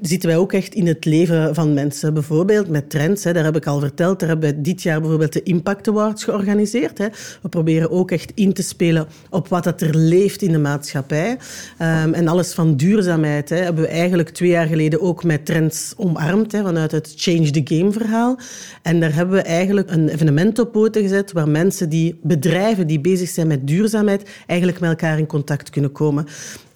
zitten 0.00 0.28
wij 0.28 0.38
ook 0.38 0.52
echt 0.52 0.74
in 0.74 0.86
het 0.86 1.04
leven 1.04 1.54
van 1.54 1.74
mensen. 1.74 2.14
Bijvoorbeeld 2.14 2.68
met 2.68 2.90
trends, 2.90 3.24
hè, 3.24 3.32
daar 3.32 3.44
heb 3.44 3.56
ik 3.56 3.66
al 3.66 3.80
verteld. 3.80 4.20
Daar 4.20 4.28
hebben 4.28 4.50
we 4.50 4.60
dit 4.60 4.82
jaar 4.82 5.00
bijvoorbeeld 5.00 5.32
de 5.32 5.42
Impact 5.42 5.88
Awards 5.88 6.24
georganiseerd. 6.24 6.98
Hè. 6.98 7.06
We 7.42 7.48
proberen 7.48 7.90
ook 7.90 8.10
echt 8.10 8.32
in 8.34 8.52
te 8.52 8.62
spelen 8.62 9.06
op 9.30 9.48
wat 9.48 9.64
dat 9.64 9.80
er 9.80 9.96
leeft 9.96 10.42
in 10.42 10.52
de 10.52 10.58
maatschappij. 10.58 11.30
Um, 11.30 12.14
en 12.14 12.28
alles 12.28 12.52
van 12.52 12.76
duurzaamheid 12.76 13.48
hè, 13.48 13.56
hebben 13.56 13.82
we 13.82 13.88
eigenlijk 13.88 14.28
twee 14.28 14.50
jaar 14.50 14.66
geleden 14.66 15.00
ook 15.00 15.24
met 15.24 15.46
trends 15.46 15.94
omarmd. 15.96 16.52
Hè, 16.52 16.62
vanuit 16.62 16.92
het 16.92 17.12
Change 17.16 17.50
the 17.50 17.76
Game 17.76 17.92
verhaal. 17.92 18.38
En 18.82 19.00
daar 19.00 19.14
hebben 19.14 19.34
we 19.34 19.42
eigenlijk 19.42 19.90
een 19.90 20.08
evenement 20.08 20.58
op 20.58 20.72
poten 20.72 21.02
gezet 21.02 21.32
waar 21.32 21.48
mensen 21.48 21.88
die, 21.88 22.18
bedrijven 22.22 22.86
die 22.86 23.00
bezig 23.00 23.28
zijn 23.28 23.46
met 23.46 23.66
duurzaamheid, 23.66 24.30
eigenlijk 24.46 24.80
met 24.80 24.90
elkaar 24.90 25.18
in 25.18 25.26
contact 25.26 25.70
kunnen 25.70 25.92
komen. 25.92 26.26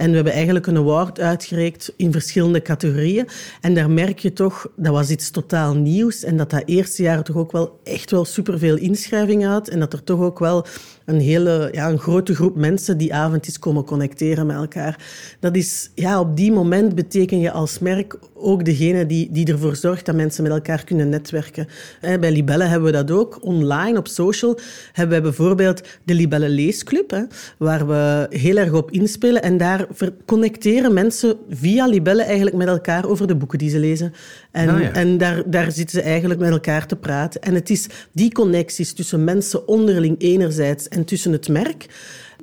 En 0.03 0.09
we 0.09 0.15
hebben 0.15 0.33
eigenlijk 0.33 0.67
een 0.67 0.77
award 0.77 1.21
uitgereikt 1.21 1.93
in 1.97 2.13
verschillende 2.13 2.63
categorieën. 2.63 3.29
En 3.61 3.75
daar 3.75 3.91
merk 3.91 4.19
je 4.19 4.33
toch, 4.33 4.67
dat 4.77 4.93
was 4.93 5.11
iets 5.11 5.31
totaal 5.31 5.75
nieuws. 5.75 6.25
En 6.25 6.37
dat 6.37 6.51
dat 6.51 6.63
eerste 6.67 7.03
jaar 7.03 7.23
toch 7.23 7.37
ook 7.37 7.53
wel 7.53 7.81
echt 7.85 8.11
wel 8.11 8.25
superveel 8.25 8.77
inschrijvingen 8.77 9.51
had. 9.51 9.69
En 9.69 9.79
dat 9.79 9.93
er 9.93 10.05
toch 10.05 10.21
ook 10.21 10.39
wel 10.39 10.67
een 11.05 11.21
hele 11.21 11.69
ja, 11.73 11.89
een 11.89 11.99
grote 11.99 12.35
groep 12.35 12.57
mensen 12.57 12.99
die 12.99 13.15
avond 13.15 13.47
is 13.47 13.59
komen 13.59 13.85
connecteren 13.85 14.47
met 14.47 14.57
elkaar. 14.57 15.05
Dat 15.41 15.57
is, 15.57 15.91
ja, 15.95 16.21
op 16.21 16.37
die 16.37 16.53
moment 16.53 16.95
beteken 16.95 17.41
je 17.41 17.51
als 17.51 17.79
merk 17.79 18.19
ook 18.35 18.65
degene 18.65 19.07
die, 19.07 19.29
die 19.33 19.47
ervoor 19.47 19.77
zorgt 19.77 20.07
dat 20.07 20.15
mensen 20.15 20.43
met 20.43 20.53
elkaar 20.53 20.85
kunnen 20.85 21.09
netwerken. 21.09 21.69
Bij 22.01 22.33
Libelle 22.33 22.65
hebben 22.65 22.93
we 22.93 22.97
dat 23.05 23.11
ook. 23.11 23.39
Online, 23.41 23.99
op 23.99 24.09
social, 24.09 24.59
hebben 24.93 25.17
we 25.17 25.23
bijvoorbeeld 25.23 25.83
de 26.05 26.15
Libelle 26.15 26.49
Leesclub, 26.49 27.11
hè, 27.11 27.23
waar 27.59 27.87
we 27.87 28.27
heel 28.31 28.57
erg 28.57 28.73
op 28.73 28.91
inspelen. 28.91 29.43
En 29.43 29.57
daar 29.57 29.87
connecteren 30.27 30.93
mensen 30.95 31.37
via 31.51 31.87
Libelle 31.87 32.23
eigenlijk 32.23 32.57
met 32.57 32.69
elkaar 32.69 33.09
over 33.09 33.27
de 33.27 33.37
boeken 33.37 33.59
die 33.59 33.71
ze 33.71 33.79
lezen. 33.79 34.13
En, 34.51 34.69
Ah, 34.69 34.81
ja. 34.81 34.93
en 34.93 35.19
daar, 35.19 35.43
daar 35.51 35.73
zitten 35.73 36.01
ze 36.01 36.03
eigenlijk 36.03 36.41
met 36.41 36.51
elkaar 36.51 36.87
te 36.87 36.97
praten. 36.97 37.41
En 37.43 37.55
het 37.55 37.71
is 37.71 37.87
die 38.13 38.33
connecties 38.33 38.93
tussen 38.93 39.25
mensen 39.25 39.69
onderling 39.69 40.15
enerzijds 40.19 40.89
en 40.93 41.05
tussen 41.05 41.33
het 41.33 41.49
merk 41.49 41.87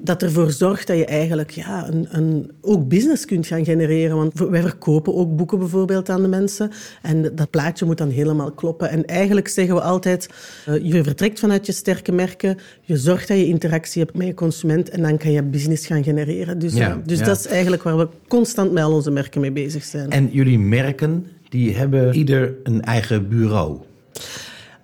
dat 0.02 0.24
ervoor 0.24 0.52
zorgt 0.52 0.88
dat 0.88 0.98
je 0.98 1.06
eigenlijk 1.06 1.52
ja, 1.52 1.88
een, 1.88 2.08
een, 2.12 2.52
ook 2.62 2.88
business 2.88 3.26
kunt 3.26 3.48
gaan 3.48 3.66
genereren. 3.66 4.16
Want 4.16 4.40
wij 4.40 4.62
verkopen 4.62 5.16
ook 5.16 5.36
boeken 5.36 5.60
bijvoorbeeld 5.60 6.10
aan 6.10 6.22
de 6.22 6.28
mensen. 6.28 6.72
En 7.02 7.36
dat 7.36 7.50
plaatje 7.50 7.86
moet 7.86 7.98
dan 7.98 8.10
helemaal 8.10 8.52
kloppen. 8.52 8.90
En 8.90 9.06
eigenlijk 9.06 9.48
zeggen 9.48 9.76
we 9.76 9.82
altijd, 9.82 10.30
uh, 10.70 10.92
je 10.92 11.04
vertrekt 11.04 11.40
vanuit 11.40 11.66
je 11.66 11.72
sterke 11.72 12.12
merken, 12.12 12.58
je 12.82 12.98
zorgt 12.98 13.28
dat 13.28 13.38
je 13.38 13.46
interactie 13.48 14.02
hebt 14.02 14.18
met 14.18 14.28
je 14.28 14.34
consument 14.34 14.90
en 14.90 15.02
dan 15.02 15.18
kan 15.18 15.32
je 15.32 15.44
business 15.44 15.86
gaan 15.86 16.04
genereren. 16.04 16.60
Dus, 16.60 16.74
ja, 16.74 17.02
dus 17.06 17.20
dat 17.20 17.40
is 17.40 17.46
eigenlijk 17.46 17.84
waar 17.84 17.98
we 17.98 18.08
constant 18.28 18.72
met 18.72 18.84
al 18.84 18.94
onze 18.94 19.12
merken 19.12 19.42
mee 19.42 19.52
bezig 19.52 19.84
zijn. 19.84 20.10
En 20.10 20.30
jullie 20.32 20.60
merken, 20.60 21.28
die 21.50 21.76
hebben 21.76 22.16
ieder 22.16 22.54
een 22.64 22.82
eigen 22.82 23.30
bureau. 23.30 23.80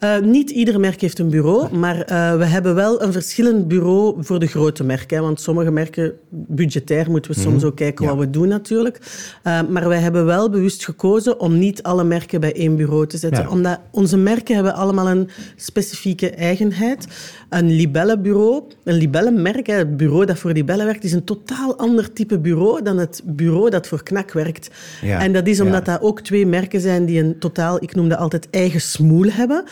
Uh, 0.06 0.20
niet 0.20 0.50
ieder 0.50 0.80
merk 0.80 1.02
heeft 1.02 1.20
een 1.20 1.30
bureau, 1.30 1.78
maar 1.78 1.96
uh, 1.96 2.38
we 2.38 2.46
hebben 2.46 2.76
wel 2.76 3.02
een 3.02 3.12
verschillend 3.12 3.68
bureau 3.68 4.16
voor 4.24 4.40
de 4.40 4.48
grote 4.48 4.84
merken. 4.84 5.22
Want 5.22 5.42
sommige 5.42 5.72
merken, 5.72 6.14
budgetair 6.30 7.12
moeten 7.12 7.32
we 7.32 7.40
soms 7.40 7.62
mm 7.62 7.64
ook 7.66 7.76
kijken 7.76 8.06
ja. 8.06 8.12
wat 8.12 8.20
we 8.20 8.30
doen 8.30 8.48
natuurlijk. 8.48 9.00
Uh, 9.44 9.62
maar 9.70 9.88
wij 9.88 10.00
hebben 10.00 10.26
wel 10.26 10.50
bewust 10.50 10.86
gekozen 10.86 11.40
om 11.40 11.60
niet 11.60 11.84
alle 11.84 12.04
merken 12.04 12.40
bij 12.40 12.54
één 12.56 12.76
bureau 12.76 13.08
te 13.08 13.18
zetten. 13.18 13.44
Ja. 13.44 13.50
Omdat 13.50 13.80
onze 13.92 14.18
merken 14.18 14.56
hebben 14.56 14.74
allemaal 14.74 15.10
een 15.10 15.30
specifieke 15.56 16.30
eigenheid. 16.30 17.08
Een 17.50 17.72
libellenbureau, 17.72 18.64
een 18.84 18.96
libellenmerk, 18.96 19.68
het 19.68 19.98
bureau 19.98 20.26
dat 20.26 20.38
voor 20.38 20.52
libellen 20.52 20.86
werkt, 20.86 21.04
is 21.04 21.14
een 21.14 21.24
totaal 21.24 21.78
ander 21.78 22.14
type 22.14 22.40
bureau 22.40 22.82
dan 22.82 22.98
het 22.98 23.22
bureau 23.26 23.70
dat 23.70 23.88
voor 23.88 24.04
knak 24.04 24.32
werkt. 24.32 24.70
Ja. 25.02 25.20
En 25.20 25.34
dat 25.34 25.48
is 25.48 25.60
omdat 25.60 25.86
dat 25.86 26.02
ook 26.02 26.22
twee 26.22 26.46
merken 26.46 26.82
zijn 26.82 27.06
die 27.06 27.20
een 27.20 27.40
totaal, 27.40 27.84
ik 27.84 27.96
noem 27.96 28.10
dat 28.10 28.20
altijd 28.20 28.48
eigen 28.50 28.82
smoel 28.82 29.26
hebben. 29.32 29.64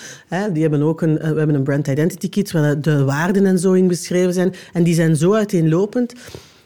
Die 0.53 0.61
hebben 0.61 0.81
ook 0.81 1.01
een, 1.01 1.13
we 1.13 1.23
hebben 1.23 1.55
een 1.55 1.63
brand 1.63 1.87
identity 1.87 2.29
kit 2.29 2.51
waar 2.51 2.81
de 2.81 3.03
waarden 3.03 3.45
en 3.45 3.59
zo 3.59 3.73
in 3.73 3.87
beschreven 3.87 4.33
zijn. 4.33 4.53
En 4.73 4.83
die 4.83 4.93
zijn 4.93 5.15
zo 5.15 5.33
uiteenlopend. 5.33 6.13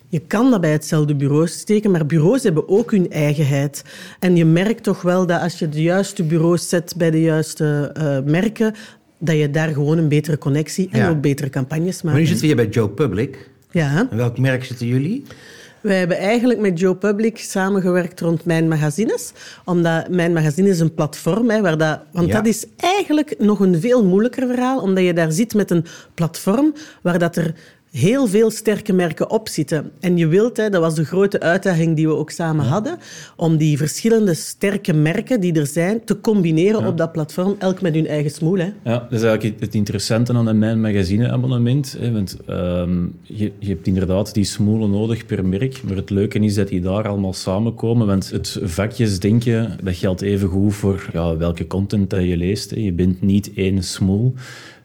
Je 0.10 0.20
kan 0.20 0.52
dat 0.52 0.62
bij 0.62 0.72
hetzelfde 0.72 1.16
bureau 1.16 1.48
steken, 1.48 1.92
maar 1.92 2.06
bureaus 2.06 2.44
hebben 2.44 2.70
ook 2.70 2.92
hun 2.92 3.10
eigenheid. 3.12 3.84
En 4.20 4.36
je 4.36 4.46
merkt 4.46 4.84
toch 4.84 5.02
wel 5.02 5.26
dat 5.26 5.42
als 5.42 5.60
je 5.60 5.70
de 5.70 5.82
juiste 5.82 6.24
bureaus 6.24 6.70
zet 6.70 6.94
bij 6.98 7.12
de 7.12 7.22
juiste 7.22 7.96
uh, 7.98 8.32
merken, 8.32 8.74
dat 9.20 9.38
je 9.38 9.50
daar 9.50 9.70
gewoon 9.70 9.98
een 9.98 10.08
betere 10.08 10.38
connectie 10.38 10.90
en 10.92 11.00
ja. 11.00 11.10
ook 11.10 11.22
betere 11.22 11.50
campagnes 11.50 12.02
maakt. 12.02 12.04
Maar 12.04 12.16
nu 12.16 12.26
zitten 12.26 12.48
we 12.48 12.54
hier 12.54 12.56
bij 12.56 12.74
Joe 12.74 12.90
Public. 12.90 13.50
Ja. 13.72 14.08
En 14.10 14.18
welk 14.18 14.38
merk 14.38 14.66
zitten 14.66 14.88
jullie? 14.88 15.24
Wij 15.88 15.98
hebben 15.98 16.18
eigenlijk 16.18 16.60
met 16.60 16.80
Joe 16.80 16.96
Public 16.96 17.38
samengewerkt 17.38 18.20
rond 18.20 18.46
Mijn 18.46 18.68
Magazines. 18.68 19.32
Omdat 19.66 20.10
Mijn 20.10 20.34
Magazine 20.34 20.70
is 20.70 20.80
een 20.80 20.94
platform. 20.94 21.50
Hè, 21.50 21.62
waar 21.62 21.78
dat, 21.78 22.00
want 22.12 22.28
ja. 22.28 22.34
dat 22.34 22.46
is 22.46 22.66
eigenlijk 22.78 23.36
nog 23.38 23.60
een 23.60 23.80
veel 23.82 24.06
moeilijker 24.06 24.48
verhaal. 24.48 24.80
Omdat 24.82 25.04
je 25.04 25.14
daar 25.14 25.32
zit 25.32 25.54
met 25.54 25.72
een 25.72 25.86
platform 26.14 26.74
waar 27.02 27.20
dat 27.20 27.36
er 27.36 27.54
heel 27.92 28.28
veel 28.28 28.52
sterke 28.52 28.94
merken 28.94 29.30
op 29.30 29.50
zitten. 29.50 29.92
En 30.00 30.18
je 30.18 30.28
wilt, 30.28 30.58
hè, 30.58 30.70
dat 30.70 30.82
was 30.82 30.96
de 30.96 31.06
grote 31.06 31.40
uitdaging 31.40 31.96
die 31.96 32.08
we 32.08 32.14
ook 32.14 32.30
samen 32.32 32.66
ja. 32.66 32.72
hadden, 32.72 32.98
om 33.36 33.58
die 33.58 33.78
verschillende 33.78 34.34
sterke 34.34 34.94
merken 34.94 35.40
die 35.40 35.54
er 35.54 35.68
zijn, 35.68 36.04
te 36.04 36.20
combineren 36.20 36.82
ja. 36.82 36.88
op 36.88 36.98
dat 36.98 37.12
platform, 37.12 37.56
elk 37.60 37.82
met 37.82 37.94
hun 37.94 38.08
eigen 38.08 38.32
smoel. 38.32 38.58
Hè. 38.58 38.72
Ja, 38.84 39.00
dat 39.00 39.12
is 39.12 39.24
eigenlijk 39.24 39.60
het 39.60 39.76
interessante 39.76 40.34
aan 40.34 40.48
een 40.48 40.60
Mijn 40.60 40.82
Magazine 40.82 41.32
abonnement. 41.32 41.96
Hè, 42.00 42.12
want 42.12 42.38
um, 42.50 43.16
je, 43.22 43.52
je, 43.60 43.70
hebt 43.70 43.88
inderdaad 43.88 44.34
die 44.34 44.46
smoelen 44.46 44.92
nodig 44.92 45.26
per 45.26 45.46
merk, 45.46 45.84
maar 45.84 45.96
het 45.96 46.10
leuke 46.10 46.40
is 46.40 46.54
dat 46.54 46.68
die 46.68 46.82
daar 46.82 47.08
allemaal 47.08 47.34
samenkomen, 47.34 48.08
want 48.08 48.32
het 48.32 48.60
vakjes 48.64 49.20
denken, 49.20 49.78
dat 49.84 49.96
geldt 49.96 50.22
even 50.22 50.50
goed 50.50 50.76
voor 50.76 51.10
ja, 51.14 51.38
welke 51.38 51.68
content 51.68 52.10
dat 52.10 52.24
je 52.24 52.38
leest. 52.38 52.70
Hè. 52.70 52.80
Je 52.80 52.94
bent 52.94 53.22
niet 53.22 53.52
één 53.56 53.84
smoel. 53.84 54.34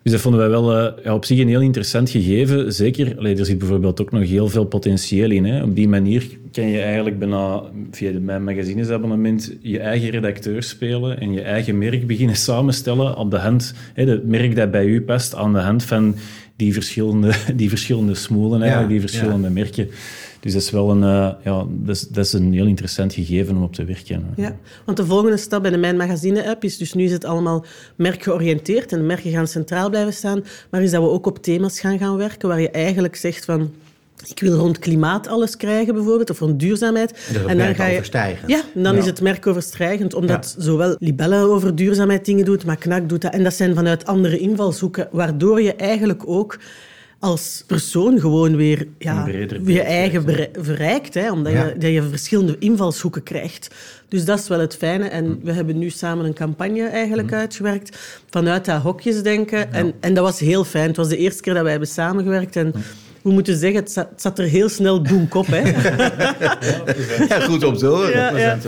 Dus 0.02 0.12
dat 0.12 0.20
vonden 0.20 0.40
wij 0.40 0.48
wel 0.48 0.78
uh, 0.78 1.04
ja, 1.04 1.14
op 1.14 1.24
zich 1.24 1.38
een 1.38 1.48
heel 1.48 1.60
interessant 1.60 2.10
gegeven. 2.10 2.72
Zeker, 2.72 3.18
allee, 3.18 3.36
er 3.36 3.46
zit 3.46 3.58
bijvoorbeeld 3.58 4.00
ook 4.00 4.10
nog 4.10 4.28
heel 4.28 4.48
veel 4.48 4.64
potentieel 4.64 5.30
in. 5.30 5.44
Hè. 5.44 5.62
Op 5.62 5.74
die 5.74 5.88
manier 5.88 6.26
kan 6.52 6.68
je 6.68 6.80
eigenlijk 6.80 7.18
bijna 7.18 7.62
via 7.90 8.20
mijn 8.20 8.44
magazinesabonnement 8.44 9.56
je 9.60 9.78
eigen 9.78 10.10
redacteur 10.10 10.62
spelen 10.62 11.20
en 11.20 11.32
je 11.32 11.40
eigen 11.40 11.78
merk 11.78 12.06
beginnen 12.06 12.36
samenstellen 12.50 13.16
op 13.16 13.30
de 13.30 13.38
hand, 13.38 13.74
hè, 13.94 14.04
het 14.04 14.26
merk 14.26 14.56
dat 14.56 14.70
bij 14.70 14.84
u 14.84 15.02
past, 15.02 15.34
aan 15.34 15.52
de 15.52 15.58
hand 15.58 15.84
van 15.84 16.14
die 16.56 16.72
verschillende, 16.72 17.32
die 17.56 17.68
verschillende 17.68 18.14
smoelen, 18.14 18.62
eigenlijk, 18.62 18.92
ja, 18.92 18.98
die 18.98 19.08
verschillende 19.08 19.46
ja. 19.46 19.52
merken. 19.52 19.88
Dus 20.42 20.52
dat 20.52 20.62
is 20.62 20.70
wel 20.70 20.90
een, 20.90 21.02
uh, 21.02 21.30
ja, 21.44 21.66
dat 21.68 21.96
is, 21.96 22.08
dat 22.08 22.24
is 22.24 22.32
een 22.32 22.52
heel 22.52 22.66
interessant 22.66 23.14
gegeven 23.14 23.56
om 23.56 23.62
op 23.62 23.74
te 23.74 23.84
werken. 23.84 24.34
Ja, 24.36 24.56
want 24.84 24.96
de 24.96 25.06
volgende 25.06 25.36
stap 25.36 25.62
bij 25.62 25.70
de 25.70 25.76
Mijn 25.76 25.96
Magazine-app 25.96 26.64
is 26.64 26.76
dus 26.76 26.92
nu 26.92 27.04
is 27.04 27.12
het 27.12 27.24
allemaal 27.24 27.64
merkgeoriënteerd 27.96 28.92
en 28.92 28.98
de 28.98 29.04
merken 29.04 29.30
gaan 29.30 29.46
centraal 29.46 29.90
blijven 29.90 30.12
staan, 30.12 30.44
maar 30.70 30.82
is 30.82 30.90
dat 30.90 31.02
we 31.02 31.08
ook 31.08 31.26
op 31.26 31.42
thema's 31.42 31.80
gaan 31.80 31.98
gaan 31.98 32.16
werken 32.16 32.48
waar 32.48 32.60
je 32.60 32.70
eigenlijk 32.70 33.16
zegt 33.16 33.44
van 33.44 33.70
ik 34.28 34.40
wil 34.40 34.56
rond 34.56 34.78
klimaat 34.78 35.28
alles 35.28 35.56
krijgen, 35.56 35.94
bijvoorbeeld, 35.94 36.30
of 36.30 36.38
rond 36.38 36.60
duurzaamheid. 36.60 37.10
Dus 37.32 37.44
en 37.44 37.58
dan 37.58 37.74
ga 37.74 37.86
je. 37.86 38.36
Ja, 38.46 38.62
dan 38.74 38.92
ja. 38.92 38.98
is 38.98 39.06
het 39.06 39.20
merk 39.20 39.46
overstijgend, 39.46 40.14
omdat 40.14 40.54
ja. 40.56 40.62
zowel 40.62 40.96
Libelle 40.98 41.36
over 41.36 41.76
duurzaamheid 41.76 42.24
dingen 42.24 42.44
doet, 42.44 42.64
maar 42.64 42.76
Knak 42.76 43.08
doet 43.08 43.20
dat. 43.20 43.32
En 43.32 43.42
dat 43.42 43.54
zijn 43.54 43.74
vanuit 43.74 44.06
andere 44.06 44.38
invalshoeken, 44.38 45.08
waardoor 45.10 45.62
je 45.62 45.74
eigenlijk 45.74 46.22
ook 46.28 46.58
als 47.22 47.64
persoon 47.66 48.20
gewoon 48.20 48.56
weer 48.56 48.86
ja, 48.98 49.26
je 49.64 49.82
eigen 49.82 50.48
verrijkt. 50.52 51.14
Hè, 51.14 51.32
omdat 51.32 51.52
ja. 51.52 51.66
je, 51.66 51.78
dat 51.78 51.90
je 51.90 52.02
verschillende 52.02 52.56
invalshoeken 52.58 53.22
krijgt. 53.22 53.74
Dus 54.08 54.24
dat 54.24 54.38
is 54.38 54.48
wel 54.48 54.58
het 54.60 54.76
fijne. 54.76 55.04
En 55.04 55.24
hm. 55.24 55.44
we 55.46 55.52
hebben 55.52 55.78
nu 55.78 55.90
samen 55.90 56.24
een 56.24 56.34
campagne 56.34 56.86
eigenlijk 56.86 57.30
hm. 57.30 57.34
uitgewerkt. 57.34 57.98
Vanuit 58.30 58.64
dat 58.64 58.82
hokjesdenken. 58.82 59.58
Ja. 59.58 59.70
En, 59.70 59.92
en 60.00 60.14
dat 60.14 60.24
was 60.24 60.40
heel 60.40 60.64
fijn. 60.64 60.86
Het 60.86 60.96
was 60.96 61.08
de 61.08 61.16
eerste 61.16 61.42
keer 61.42 61.52
dat 61.52 61.62
wij 61.62 61.70
hebben 61.70 61.88
samengewerkt. 61.88 62.56
En 62.56 62.70
hm 62.70 62.78
we 63.22 63.30
moeten 63.30 63.56
zeggen, 63.56 63.80
het 63.80 63.92
zat, 63.92 64.08
het 64.10 64.20
zat 64.20 64.38
er 64.38 64.44
heel 64.44 64.68
snel 64.68 65.02
boemkop. 65.02 65.46
Hè? 65.46 65.60
ja, 67.28 67.40
goed 67.40 67.64
om 67.64 67.76
te 67.76 67.86
horen. 67.86 68.10
Ja, 68.10 68.38
ja. 68.38 68.58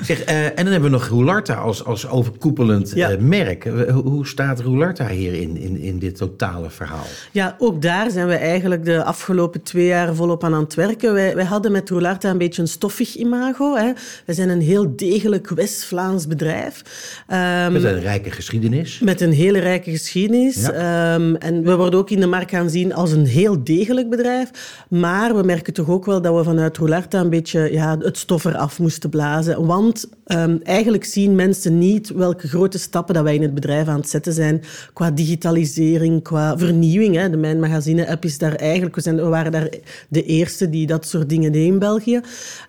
Zeg, 0.00 0.28
uh, 0.28 0.44
en 0.44 0.54
dan 0.56 0.66
hebben 0.66 0.82
we 0.82 0.96
nog 0.96 1.08
Roularta 1.08 1.54
als, 1.54 1.84
als 1.84 2.08
overkoepelend 2.08 2.92
ja. 2.94 3.10
uh, 3.10 3.18
merk. 3.18 3.64
Hoe 4.04 4.26
staat 4.26 4.60
Roularta 4.60 5.08
hierin, 5.08 5.56
in, 5.56 5.78
in 5.78 5.98
dit 5.98 6.16
totale 6.16 6.70
verhaal? 6.70 7.06
Ja, 7.32 7.56
ook 7.58 7.82
daar 7.82 8.10
zijn 8.10 8.26
we 8.26 8.34
eigenlijk 8.34 8.84
de 8.84 9.04
afgelopen 9.04 9.62
twee 9.62 9.86
jaar 9.86 10.14
volop 10.14 10.44
aan 10.44 10.54
aan 10.54 10.62
het 10.62 10.74
werken. 10.74 11.12
Wij, 11.12 11.34
wij 11.34 11.44
hadden 11.44 11.72
met 11.72 11.90
Roularta 11.90 12.30
een 12.30 12.38
beetje 12.38 12.62
een 12.62 12.68
stoffig 12.68 13.16
imago. 13.16 13.76
Hè. 13.76 13.92
We 14.26 14.32
zijn 14.34 14.48
een 14.48 14.60
heel 14.60 14.96
degelijk 14.96 15.48
West-Vlaams 15.48 16.26
bedrijf. 16.26 16.82
Um, 17.28 17.72
met 17.72 17.84
een 17.84 18.00
rijke 18.00 18.30
geschiedenis. 18.30 18.98
Met 18.98 19.20
een 19.20 19.32
hele 19.32 19.58
rijke 19.58 19.90
geschiedenis. 19.90 20.66
Ja. 20.66 21.14
Um, 21.14 21.36
en 21.36 21.62
we 21.62 21.76
worden 21.76 21.98
ook 21.98 22.10
in 22.10 22.20
de 22.20 22.26
markt 22.26 22.50
gaan 22.50 22.70
zien 22.70 22.94
als 22.94 23.12
een 23.12 23.26
heel 23.26 23.63
degelijk 23.64 24.10
bedrijf. 24.10 24.50
Maar 24.88 25.36
we 25.36 25.42
merken 25.42 25.72
toch 25.72 25.88
ook 25.88 26.04
wel 26.04 26.22
dat 26.22 26.36
we 26.36 26.44
vanuit 26.44 26.76
Roularta 26.76 27.20
een 27.20 27.30
beetje 27.30 27.72
ja, 27.72 27.98
het 27.98 28.18
stof 28.18 28.44
eraf 28.44 28.78
moesten 28.78 29.10
blazen. 29.10 29.66
Want 29.66 30.08
um, 30.26 30.60
eigenlijk 30.62 31.04
zien 31.04 31.34
mensen 31.34 31.78
niet 31.78 32.08
welke 32.08 32.48
grote 32.48 32.78
stappen 32.78 33.14
dat 33.14 33.22
wij 33.22 33.34
in 33.34 33.42
het 33.42 33.54
bedrijf 33.54 33.88
aan 33.88 34.00
het 34.00 34.08
zetten 34.08 34.32
zijn 34.32 34.62
qua 34.92 35.10
digitalisering, 35.10 36.22
qua 36.22 36.58
vernieuwing. 36.58 37.16
Hè. 37.16 37.30
De 37.30 37.36
Mijn 37.36 37.60
Magazine-app 37.60 38.24
is 38.24 38.38
daar 38.38 38.54
eigenlijk... 38.54 38.94
We, 38.94 39.00
zijn, 39.00 39.16
we 39.16 39.22
waren 39.22 39.52
daar 39.52 39.68
de 40.08 40.24
eerste 40.24 40.70
die 40.70 40.86
dat 40.86 41.06
soort 41.06 41.28
dingen 41.28 41.52
deed 41.52 41.66
in 41.66 41.78
België. 41.78 42.20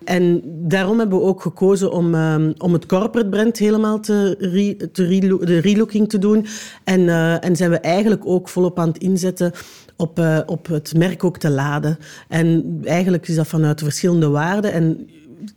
En 0.04 0.42
daarom 0.44 0.98
hebben 0.98 1.18
we 1.18 1.24
ook 1.24 1.42
gekozen 1.42 1.92
om, 1.92 2.14
um, 2.14 2.54
om 2.58 2.72
het 2.72 2.86
corporate 2.86 3.28
brand 3.28 3.58
helemaal 3.58 4.00
te, 4.00 4.36
re, 4.38 4.90
te 4.92 5.06
de 5.44 5.58
relooking 5.58 6.08
te 6.08 6.18
doen. 6.18 6.46
En, 6.84 7.00
uh, 7.00 7.44
en 7.44 7.56
zijn 7.56 7.70
we 7.70 7.78
eigenlijk 7.78 8.26
ook 8.26 8.48
volop 8.48 8.78
aan 8.78 8.88
het 8.88 8.98
inzetten 8.98 9.52
op, 9.96 10.18
uh, 10.18 10.38
op 10.46 10.66
het 10.66 10.96
merk 10.96 11.24
ook 11.24 11.38
te 11.38 11.50
laden. 11.50 11.98
En 12.28 12.78
eigenlijk 12.84 13.28
is 13.28 13.34
dat 13.34 13.46
vanuit 13.46 13.80
verschillende 13.80 14.28
waarden. 14.28 14.72
En 14.72 15.08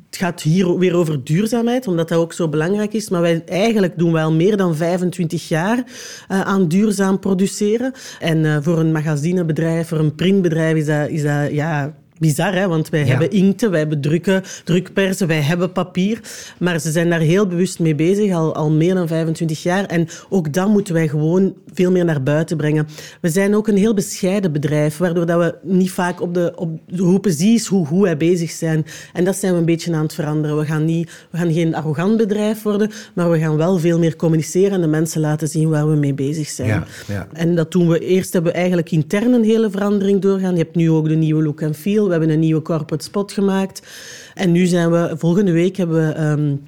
het 0.05 0.17
gaat 0.17 0.41
hier 0.41 0.77
weer 0.77 0.95
over 0.95 1.23
duurzaamheid, 1.23 1.87
omdat 1.87 2.09
dat 2.09 2.17
ook 2.17 2.33
zo 2.33 2.47
belangrijk 2.47 2.93
is. 2.93 3.09
Maar 3.09 3.21
wij 3.21 3.43
eigenlijk 3.45 3.97
doen 3.97 4.11
we 4.11 4.19
al 4.19 4.33
meer 4.33 4.57
dan 4.57 4.75
25 4.75 5.47
jaar 5.47 5.77
uh, 5.77 6.41
aan 6.41 6.67
duurzaam 6.67 7.19
produceren. 7.19 7.91
En 8.19 8.37
uh, 8.37 8.57
voor 8.61 8.79
een 8.79 8.91
magazinebedrijf, 8.91 9.87
voor 9.87 9.99
een 9.99 10.15
printbedrijf 10.15 10.75
is 10.75 10.85
dat, 10.85 11.09
is 11.09 11.21
dat 11.23 11.51
ja, 11.51 11.93
bizar, 12.19 12.53
hè? 12.53 12.67
want 12.67 12.89
wij 12.89 12.99
ja. 12.99 13.05
hebben 13.05 13.31
inkten, 13.31 13.69
wij 13.69 13.79
hebben 13.79 14.01
drukken, 14.01 14.43
drukpersen, 14.63 15.27
wij 15.27 15.41
hebben 15.41 15.71
papier. 15.71 16.19
Maar 16.57 16.79
ze 16.79 16.91
zijn 16.91 17.09
daar 17.09 17.19
heel 17.19 17.47
bewust 17.47 17.79
mee 17.79 17.95
bezig, 17.95 18.33
al, 18.33 18.55
al 18.55 18.71
meer 18.71 18.93
dan 18.95 19.07
25 19.07 19.63
jaar. 19.63 19.85
En 19.85 20.07
ook 20.29 20.53
dat 20.53 20.67
moeten 20.67 20.93
wij 20.93 21.07
gewoon 21.07 21.53
veel 21.73 21.91
meer 21.91 22.05
naar 22.05 22.23
buiten 22.23 22.57
brengen. 22.57 22.87
We 23.21 23.29
zijn 23.29 23.55
ook 23.55 23.67
een 23.67 23.77
heel 23.77 23.93
bescheiden 23.93 24.51
bedrijf, 24.51 24.97
waardoor 24.97 25.25
dat 25.25 25.39
we 25.39 25.55
niet 25.61 25.91
vaak 25.91 26.21
op 26.21 26.33
de, 26.33 26.53
op 26.55 26.79
de 26.87 26.97
roepen 26.97 27.31
zien 27.31 27.47
hoe 27.67 27.85
goed 27.85 28.01
wij 28.01 28.17
bezig 28.17 28.51
zijn. 28.51 28.85
En 29.13 29.23
dat 29.23 29.35
zijn 29.35 29.53
we 29.53 29.59
een 29.59 29.65
beetje 29.65 29.93
aan 29.93 30.03
het 30.03 30.13
veranderen. 30.13 30.57
We 30.57 30.65
gaan, 30.65 30.85
niet, 30.85 31.11
we 31.31 31.37
gaan 31.37 31.53
geen 31.53 31.75
arrogant 31.75 32.17
bedrijf 32.17 32.61
worden, 32.61 32.91
maar 33.13 33.31
we 33.31 33.39
gaan 33.39 33.57
wel 33.57 33.77
veel 33.77 33.99
meer 33.99 34.15
communiceren 34.15 34.71
en 34.71 34.81
de 34.81 34.87
mensen 34.87 35.21
laten 35.21 35.47
zien 35.47 35.69
waar 35.69 35.89
we 35.89 35.95
mee 35.95 36.13
bezig 36.13 36.47
zijn. 36.47 36.67
Ja, 36.67 36.85
ja. 37.07 37.27
En 37.33 37.55
dat 37.55 37.71
doen 37.71 37.87
we 37.89 37.99
eerst, 37.99 38.33
hebben 38.33 38.51
we 38.51 38.57
eigenlijk 38.57 38.91
intern 38.91 39.33
een 39.33 39.43
hele 39.43 39.69
verandering 39.69 40.21
doorgaan. 40.21 40.51
Je 40.51 40.63
hebt 40.63 40.75
nu 40.75 40.91
ook 40.91 41.07
de 41.07 41.15
nieuwe 41.15 41.43
look 41.43 41.61
en 41.61 41.75
feel. 41.75 42.08
We 42.09 42.17
hebben 42.17 42.33
een 42.35 42.39
nieuwe 42.39 42.61
corporate 42.61 43.03
spot 43.03 43.31
gemaakt. 43.31 43.87
En 44.33 44.51
nu 44.51 44.65
zijn 44.65 44.91
we, 44.91 45.15
volgende 45.17 45.51
week 45.51 45.77
hebben 45.77 46.07
we... 46.07 46.19
Um, 46.21 46.67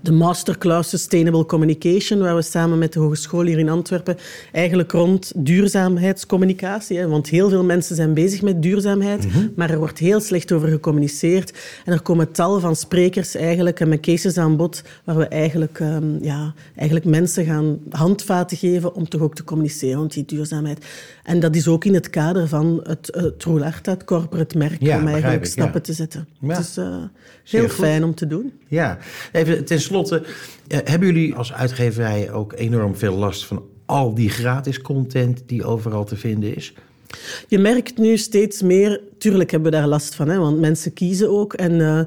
de 0.00 0.12
masterclass 0.12 0.90
Sustainable 0.90 1.46
Communication, 1.46 2.20
waar 2.20 2.34
we 2.34 2.42
samen 2.42 2.78
met 2.78 2.92
de 2.92 2.98
hogeschool 2.98 3.44
hier 3.44 3.58
in 3.58 3.68
Antwerpen 3.68 4.16
eigenlijk 4.52 4.92
rond 4.92 5.32
duurzaamheidscommunicatie, 5.36 6.98
hè, 6.98 7.08
want 7.08 7.28
heel 7.28 7.48
veel 7.48 7.64
mensen 7.64 7.96
zijn 7.96 8.14
bezig 8.14 8.42
met 8.42 8.62
duurzaamheid, 8.62 9.26
maar 9.56 9.70
er 9.70 9.78
wordt 9.78 9.98
heel 9.98 10.20
slecht 10.20 10.52
over 10.52 10.68
gecommuniceerd. 10.68 11.52
En 11.84 11.92
er 11.92 12.02
komen 12.02 12.32
tal 12.32 12.60
van 12.60 12.76
sprekers 12.76 13.34
eigenlijk 13.34 13.80
en 13.80 13.88
met 13.88 14.00
cases 14.00 14.38
aan 14.38 14.56
bod 14.56 14.82
waar 15.04 15.16
we 15.16 15.26
eigenlijk, 15.26 15.80
ehm, 15.80 16.24
ja, 16.24 16.54
eigenlijk 16.76 17.06
mensen 17.06 17.44
gaan 17.44 17.78
handvaten 17.90 18.56
geven 18.56 18.94
om 18.94 19.08
toch 19.08 19.20
ook 19.20 19.34
te 19.34 19.44
communiceren 19.44 19.96
rond 19.96 20.12
die 20.12 20.24
duurzaamheid. 20.24 20.86
En 21.22 21.40
dat 21.40 21.56
is 21.56 21.68
ook 21.68 21.84
in 21.84 21.94
het 21.94 22.10
kader 22.10 22.48
van 22.48 22.80
het, 22.82 23.10
het 23.12 23.44
Roularta, 23.44 23.92
het 23.92 24.04
corporate 24.04 24.58
merk, 24.58 24.82
Ja, 24.82 24.98
om 24.98 25.06
eigenlijk 25.06 25.44
ik, 25.44 25.50
stappen 25.50 25.74
ja. 25.74 25.80
te 25.80 25.92
zetten. 25.92 26.28
Ja. 26.40 26.48
Het 26.48 26.58
is 26.58 26.76
eh, 26.76 26.96
heel 27.44 27.68
goed. 27.68 27.72
fijn 27.72 28.04
om 28.04 28.14
te 28.14 28.26
doen. 28.26 28.52
Ja, 28.68 28.98
even 29.32 29.64
tenslotte. 29.80 30.22
eh, 30.66 30.78
hebben 30.84 31.08
jullie 31.08 31.34
als 31.34 31.52
uitgeverij 31.52 32.32
ook 32.32 32.52
enorm 32.56 32.96
veel 32.96 33.14
last 33.14 33.44
van 33.44 33.62
al 33.86 34.14
die 34.14 34.30
gratis 34.30 34.80
content 34.80 35.42
die 35.46 35.64
overal 35.64 36.04
te 36.04 36.16
vinden 36.16 36.56
is? 36.56 36.74
Je 37.48 37.58
merkt 37.58 37.98
nu 37.98 38.16
steeds 38.16 38.62
meer, 38.62 39.00
tuurlijk 39.18 39.50
hebben 39.50 39.70
we 39.70 39.76
daar 39.76 39.86
last 39.88 40.14
van, 40.14 40.28
hè, 40.28 40.38
want 40.38 40.60
mensen 40.60 40.92
kiezen 40.92 41.30
ook. 41.30 41.52
En 41.54 41.80
eh, 41.80 42.00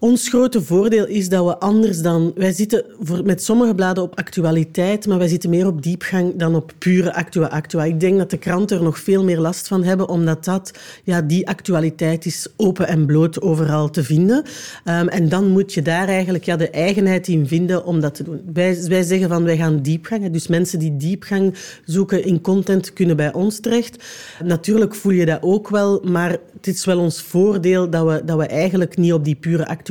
ons 0.00 0.28
grote 0.28 0.62
voordeel 0.62 1.06
is 1.06 1.28
dat 1.28 1.44
we 1.44 1.58
anders 1.58 2.02
dan... 2.02 2.32
Wij 2.34 2.52
zitten 2.52 2.84
voor, 3.00 3.24
met 3.24 3.42
sommige 3.42 3.74
bladen 3.74 4.02
op 4.02 4.18
actualiteit, 4.18 5.06
maar 5.06 5.18
wij 5.18 5.28
zitten 5.28 5.50
meer 5.50 5.66
op 5.66 5.82
diepgang 5.82 6.36
dan 6.36 6.54
op 6.54 6.72
pure 6.78 7.14
actua-actua. 7.14 7.84
Ik 7.84 8.00
denk 8.00 8.18
dat 8.18 8.30
de 8.30 8.36
kranten 8.36 8.76
er 8.76 8.82
nog 8.82 8.98
veel 8.98 9.24
meer 9.24 9.38
last 9.38 9.68
van 9.68 9.82
hebben, 9.82 10.08
omdat 10.08 10.44
dat, 10.44 10.70
ja, 11.04 11.22
die 11.22 11.48
actualiteit 11.48 12.26
is 12.26 12.46
open 12.56 12.88
en 12.88 13.06
bloot 13.06 13.40
overal 13.40 13.90
te 13.90 14.04
vinden. 14.04 14.42
Ehm, 14.84 15.08
en 15.08 15.28
dan 15.28 15.48
moet 15.48 15.74
je 15.74 15.82
daar 15.82 16.08
eigenlijk 16.08 16.44
ja, 16.44 16.56
de 16.56 16.70
eigenheid 16.70 17.28
in 17.28 17.46
vinden 17.46 17.84
om 17.84 18.00
dat 18.00 18.14
te 18.14 18.22
doen. 18.22 18.40
Wij, 18.52 18.84
wij 18.88 19.02
zeggen 19.02 19.28
van, 19.28 19.44
wij 19.44 19.56
gaan 19.56 19.82
diepgang. 19.82 20.30
Dus 20.30 20.46
mensen 20.46 20.78
die 20.78 20.96
diepgang 20.96 21.54
zoeken 21.84 22.24
in 22.24 22.40
content 22.40 22.92
kunnen 22.92 23.16
bij 23.16 23.32
ons 23.32 23.60
terecht. 23.60 24.04
Natuurlijk 24.44 24.94
voel 24.94 25.12
je 25.12 25.26
dat 25.26 25.42
ook 25.42 25.68
wel, 25.68 26.02
maar 26.04 26.30
het 26.30 26.66
is 26.66 26.84
wel 26.84 26.98
ons 26.98 27.22
voordeel 27.22 27.90
dat 27.90 28.06
we, 28.06 28.22
dat 28.24 28.38
we 28.38 28.46
eigenlijk 28.46 28.96
niet 28.96 29.12
op 29.12 29.24
die 29.24 29.34
pure 29.34 29.58
actualiteit 29.58 29.86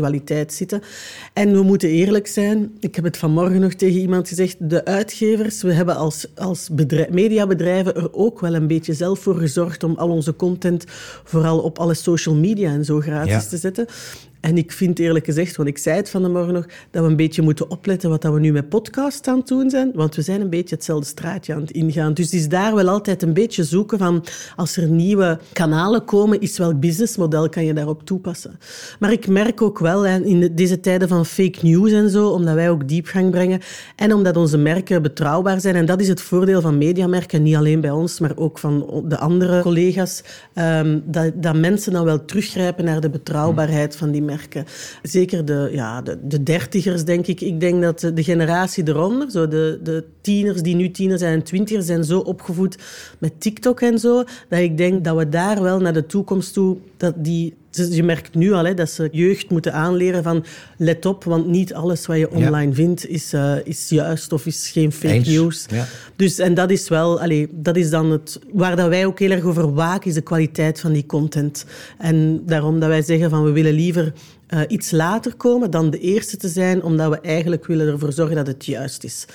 zitten. 0.48 0.82
En 1.34 1.52
we 1.52 1.62
moeten 1.62 1.90
eerlijk 1.90 2.28
zijn. 2.28 2.72
Ik 2.80 2.96
heb 2.96 3.04
het 3.04 3.18
vanmorgen 3.18 3.60
nog 3.60 3.74
tegen 3.74 4.00
iemand 4.00 4.28
gezegd. 4.28 4.56
De 4.60 4.86
uitgevers, 4.86 5.62
we 5.62 5.74
hebben 5.74 5.96
als, 5.96 6.28
als 6.36 6.70
bedrijf, 6.72 7.10
mediabedrijven 7.10 7.96
er 7.96 8.14
ook 8.14 8.40
wel 8.40 8.56
een 8.56 8.68
beetje 8.68 8.94
zelf 8.94 9.20
voor 9.20 9.36
gezorgd 9.36 9.84
om 9.84 9.96
al 9.96 10.10
onze 10.10 10.36
content 10.36 10.84
vooral 11.24 11.60
op 11.60 11.80
alle 11.80 11.94
social 11.94 12.36
media 12.36 12.72
en 12.72 12.86
zo 12.86 13.00
gratis 13.00 13.32
Ja. 13.32 13.40
te 13.42 13.58
zetten. 13.58 13.86
En 14.42 14.58
ik 14.58 14.72
vind 14.72 15.00
eerlijk 15.00 15.26
gezegd, 15.26 15.56
want 15.56 15.70
ik 15.70 15.78
zei 15.78 15.96
het 15.96 16.10
van 16.10 16.22
de 16.22 16.30
morgen 16.30 16.54
nog, 16.54 16.66
dat 16.92 17.04
we 17.04 17.10
een 17.10 17.16
beetje 17.16 17.42
moeten 17.42 17.70
opletten 17.70 18.10
wat 18.10 18.24
we 18.24 18.40
nu 18.40 18.52
met 18.52 18.70
podcast 18.70 19.28
aan 19.28 19.38
het 19.38 19.48
doen 19.48 19.70
zijn. 19.70 19.92
Want 19.96 20.16
we 20.16 20.22
zijn 20.22 20.42
een 20.42 20.50
beetje 20.50 20.76
hetzelfde 20.76 21.06
straatje 21.06 21.54
aan 21.54 21.62
het 21.62 21.72
ingaan. 21.72 22.14
Dus 22.14 22.26
het 22.26 22.34
is 22.34 22.48
daar 22.50 22.76
wel 22.76 22.88
altijd 22.90 23.24
een 23.24 23.34
beetje 23.34 23.64
zoeken 23.64 23.98
van, 23.98 24.24
als 24.56 24.78
er 24.78 24.88
nieuwe 24.88 25.40
kanalen 25.54 26.06
komen, 26.06 26.40
is 26.42 26.58
welk 26.58 26.80
businessmodel 26.80 27.50
kan 27.50 27.66
je 27.66 27.74
daarop 27.74 28.04
toepassen. 28.06 28.60
Maar 29.00 29.12
ik 29.12 29.28
merk 29.28 29.62
ook 29.62 29.80
wel, 29.80 30.06
in 30.06 30.40
de- 30.40 30.54
deze 30.54 30.80
tijden 30.80 31.08
van 31.08 31.26
fake 31.26 31.60
news 31.62 31.92
en 31.92 32.10
zo, 32.10 32.28
omdat 32.30 32.54
wij 32.54 32.70
ook 32.70 32.88
diepgang 32.88 33.32
brengen 33.32 33.60
en 33.96 34.14
omdat 34.14 34.38
onze 34.38 34.58
merken 34.58 35.02
betrouwbaar 35.02 35.62
zijn. 35.62 35.76
En 35.76 35.86
dat 35.86 36.02
is 36.02 36.08
het 36.08 36.22
voordeel 36.22 36.62
van 36.62 36.78
mediamerken, 36.78 37.44
niet 37.44 37.56
alleen 37.56 37.82
bij 37.82 37.92
ons, 37.92 38.20
maar 38.20 38.32
ook 38.36 38.60
van 38.60 39.04
de 39.08 39.18
andere 39.18 39.62
collega's, 39.62 40.24
ehm, 40.54 41.00
dat, 41.04 41.32
dat 41.36 41.56
mensen 41.56 41.92
dan 41.94 42.06
wel 42.06 42.26
teruggrijpen 42.26 42.86
naar 42.86 43.02
de 43.02 43.10
betrouwbaarheid 43.10 43.96
van 43.96 44.12
die 44.12 44.22
merken. 44.28 44.66
Zeker 45.02 45.46
de, 45.46 45.70
ja, 45.72 46.02
de, 46.02 46.18
de 46.28 46.44
dertigers, 46.44 47.04
denk 47.04 47.28
ik. 47.28 47.42
Ik 47.42 47.60
denk 47.60 47.82
dat 47.82 48.00
de, 48.00 48.24
generatie 48.24 48.88
eronder, 48.88 49.32
zo 49.32 49.48
de, 49.48 49.80
de 49.84 50.04
tieners 50.22 50.62
die 50.62 50.76
nu 50.76 50.92
tieners 50.92 51.22
zijn 51.22 51.34
en 51.34 51.44
twintigers, 51.44 51.86
zijn 51.86 52.04
zo 52.04 52.20
opgevoed 52.20 52.78
met 53.18 53.42
TikTok 53.42 53.82
en 53.82 54.00
zo, 54.00 54.24
dat 54.50 54.60
ik 54.60 54.78
denk 54.78 55.04
dat 55.04 55.18
we 55.18 55.30
daar 55.30 55.62
wel 55.62 55.80
naar 55.80 55.94
de 55.94 56.06
toekomst 56.06 56.54
toe, 56.54 56.78
dat 56.98 57.14
die... 57.18 57.54
Je 57.90 58.04
merkt 58.04 58.36
nu 58.36 58.52
al 58.52 58.66
hè, 58.66 58.74
dat 58.74 58.90
ze 58.90 59.10
jeugd 59.12 59.50
moeten 59.50 59.74
aanleren 59.74 60.24
van 60.24 60.46
let 60.78 61.06
op, 61.06 61.24
want 61.24 61.48
niet 61.48 61.74
alles 61.74 62.06
wat 62.06 62.18
je 62.18 62.32
online 62.32 62.74
vindt 62.74 63.08
is, 63.08 63.34
eh, 63.34 63.56
is 63.64 63.90
juist 63.90 64.32
of 64.32 64.46
is 64.46 64.70
geen 64.74 64.92
fake 64.92 65.14
Eens, 65.14 65.28
news. 65.28 65.66
ja. 65.70 65.86
Dus, 66.16 66.40
en 66.40 66.54
dat 66.54 66.72
is 66.72 66.90
wel, 66.90 67.22
allee, 67.22 67.48
dat 67.52 67.76
is 67.76 67.90
dan 67.90 68.12
het, 68.12 68.40
waar 68.54 68.76
dat 68.76 68.90
wij 68.90 69.06
ook 69.06 69.20
heel 69.20 69.32
erg 69.32 69.44
over 69.44 69.74
waken, 69.74 70.10
is 70.10 70.16
de 70.16 70.22
kwaliteit 70.22 70.80
van 70.80 70.94
die 70.94 71.06
content. 71.06 71.66
En 71.98 72.42
daarom 72.46 72.80
dat 72.80 72.90
wij 72.90 73.02
zeggen 73.02 73.30
van 73.30 73.44
we 73.44 73.52
willen 73.52 73.74
liever 73.74 74.14
eh, 74.48 74.62
iets 74.68 74.92
later 74.92 75.36
komen 75.36 75.72
dan 75.72 75.90
de 75.90 76.00
eerste 76.00 76.38
te 76.38 76.48
zijn, 76.48 76.84
omdat 76.84 77.10
we 77.10 77.20
eigenlijk 77.22 77.66
willen 77.66 77.88
ervoor 77.88 78.12
zorgen 78.12 78.36
dat 78.36 78.48
het 78.48 78.66
juist 78.66 79.04
is. 79.04 79.26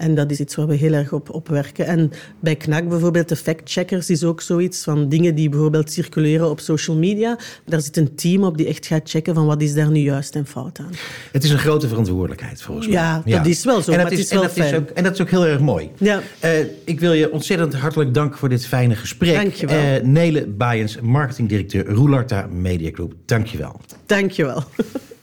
En 0.00 0.14
dat 0.14 0.30
is 0.30 0.40
iets 0.40 0.54
waar 0.54 0.66
we 0.66 0.74
heel 0.74 0.92
erg 0.92 1.12
op, 1.12 1.30
op 1.30 1.48
werken. 1.48 1.86
En 1.86 2.10
bij 2.40 2.56
KNAK 2.56 2.88
bijvoorbeeld, 2.88 3.28
de 3.28 3.36
fact-checkers 3.36 4.10
is 4.10 4.24
ook 4.24 4.40
zoiets 4.40 4.82
van 4.82 5.08
dingen 5.08 5.34
die 5.34 5.48
bijvoorbeeld 5.48 5.92
circuleren 5.92 6.50
op 6.50 6.60
social 6.60 6.96
media. 6.96 7.38
Daar 7.66 7.80
zit 7.80 7.96
een 7.96 8.14
team 8.14 8.44
op 8.44 8.56
die 8.56 8.66
echt 8.66 8.86
gaat 8.86 9.10
checken 9.10 9.34
van 9.34 9.46
wat 9.46 9.62
is 9.62 9.74
daar 9.74 9.90
nu 9.90 10.00
juist 10.00 10.34
en 10.34 10.46
fout 10.46 10.78
aan. 10.78 10.90
Het 11.32 11.44
is 11.44 11.50
een 11.50 11.58
grote 11.58 11.88
verantwoordelijkheid 11.88 12.62
volgens 12.62 12.86
mij. 12.86 12.96
Ja, 12.96 13.22
dat 13.24 13.46
is 13.46 13.64
wel 13.64 13.82
zo, 13.82 13.90
En 13.90 13.96
dat 13.98 14.02
maar 14.02 14.10
het 14.10 14.20
is, 14.20 14.24
is 14.24 14.32
wel 14.32 14.42
en 14.42 14.48
dat 14.48 14.56
is 14.56 14.64
fijn. 14.64 14.80
ook, 14.80 14.88
en 14.88 15.04
dat 15.04 15.12
is 15.12 15.20
ook 15.20 15.30
heel 15.30 15.46
erg 15.46 15.60
mooi. 15.60 15.90
Ja. 15.98 16.20
Eh, 16.38 16.50
ik 16.84 17.00
wil 17.00 17.12
je 17.12 17.32
ontzettend 17.32 17.74
hartelijk 17.74 18.14
danken 18.14 18.38
voor 18.38 18.48
dit 18.48 18.66
fijne 18.66 18.94
gesprek. 18.94 19.34
Dank 19.34 19.52
je 19.52 19.66
wel. 19.66 19.78
Eh, 19.78 20.02
Nele 20.02 20.46
Baaiens, 20.46 21.00
marketingdirecteur 21.00 21.86
Roularta 21.86 22.46
Media 22.52 22.90
Group. 22.92 23.14
Dank 23.24 23.46
je 23.46 23.58
wel. 23.58 23.80
Dank 24.06 24.30
je 24.30 24.44
wel. 24.44 24.59
well. 24.60 25.06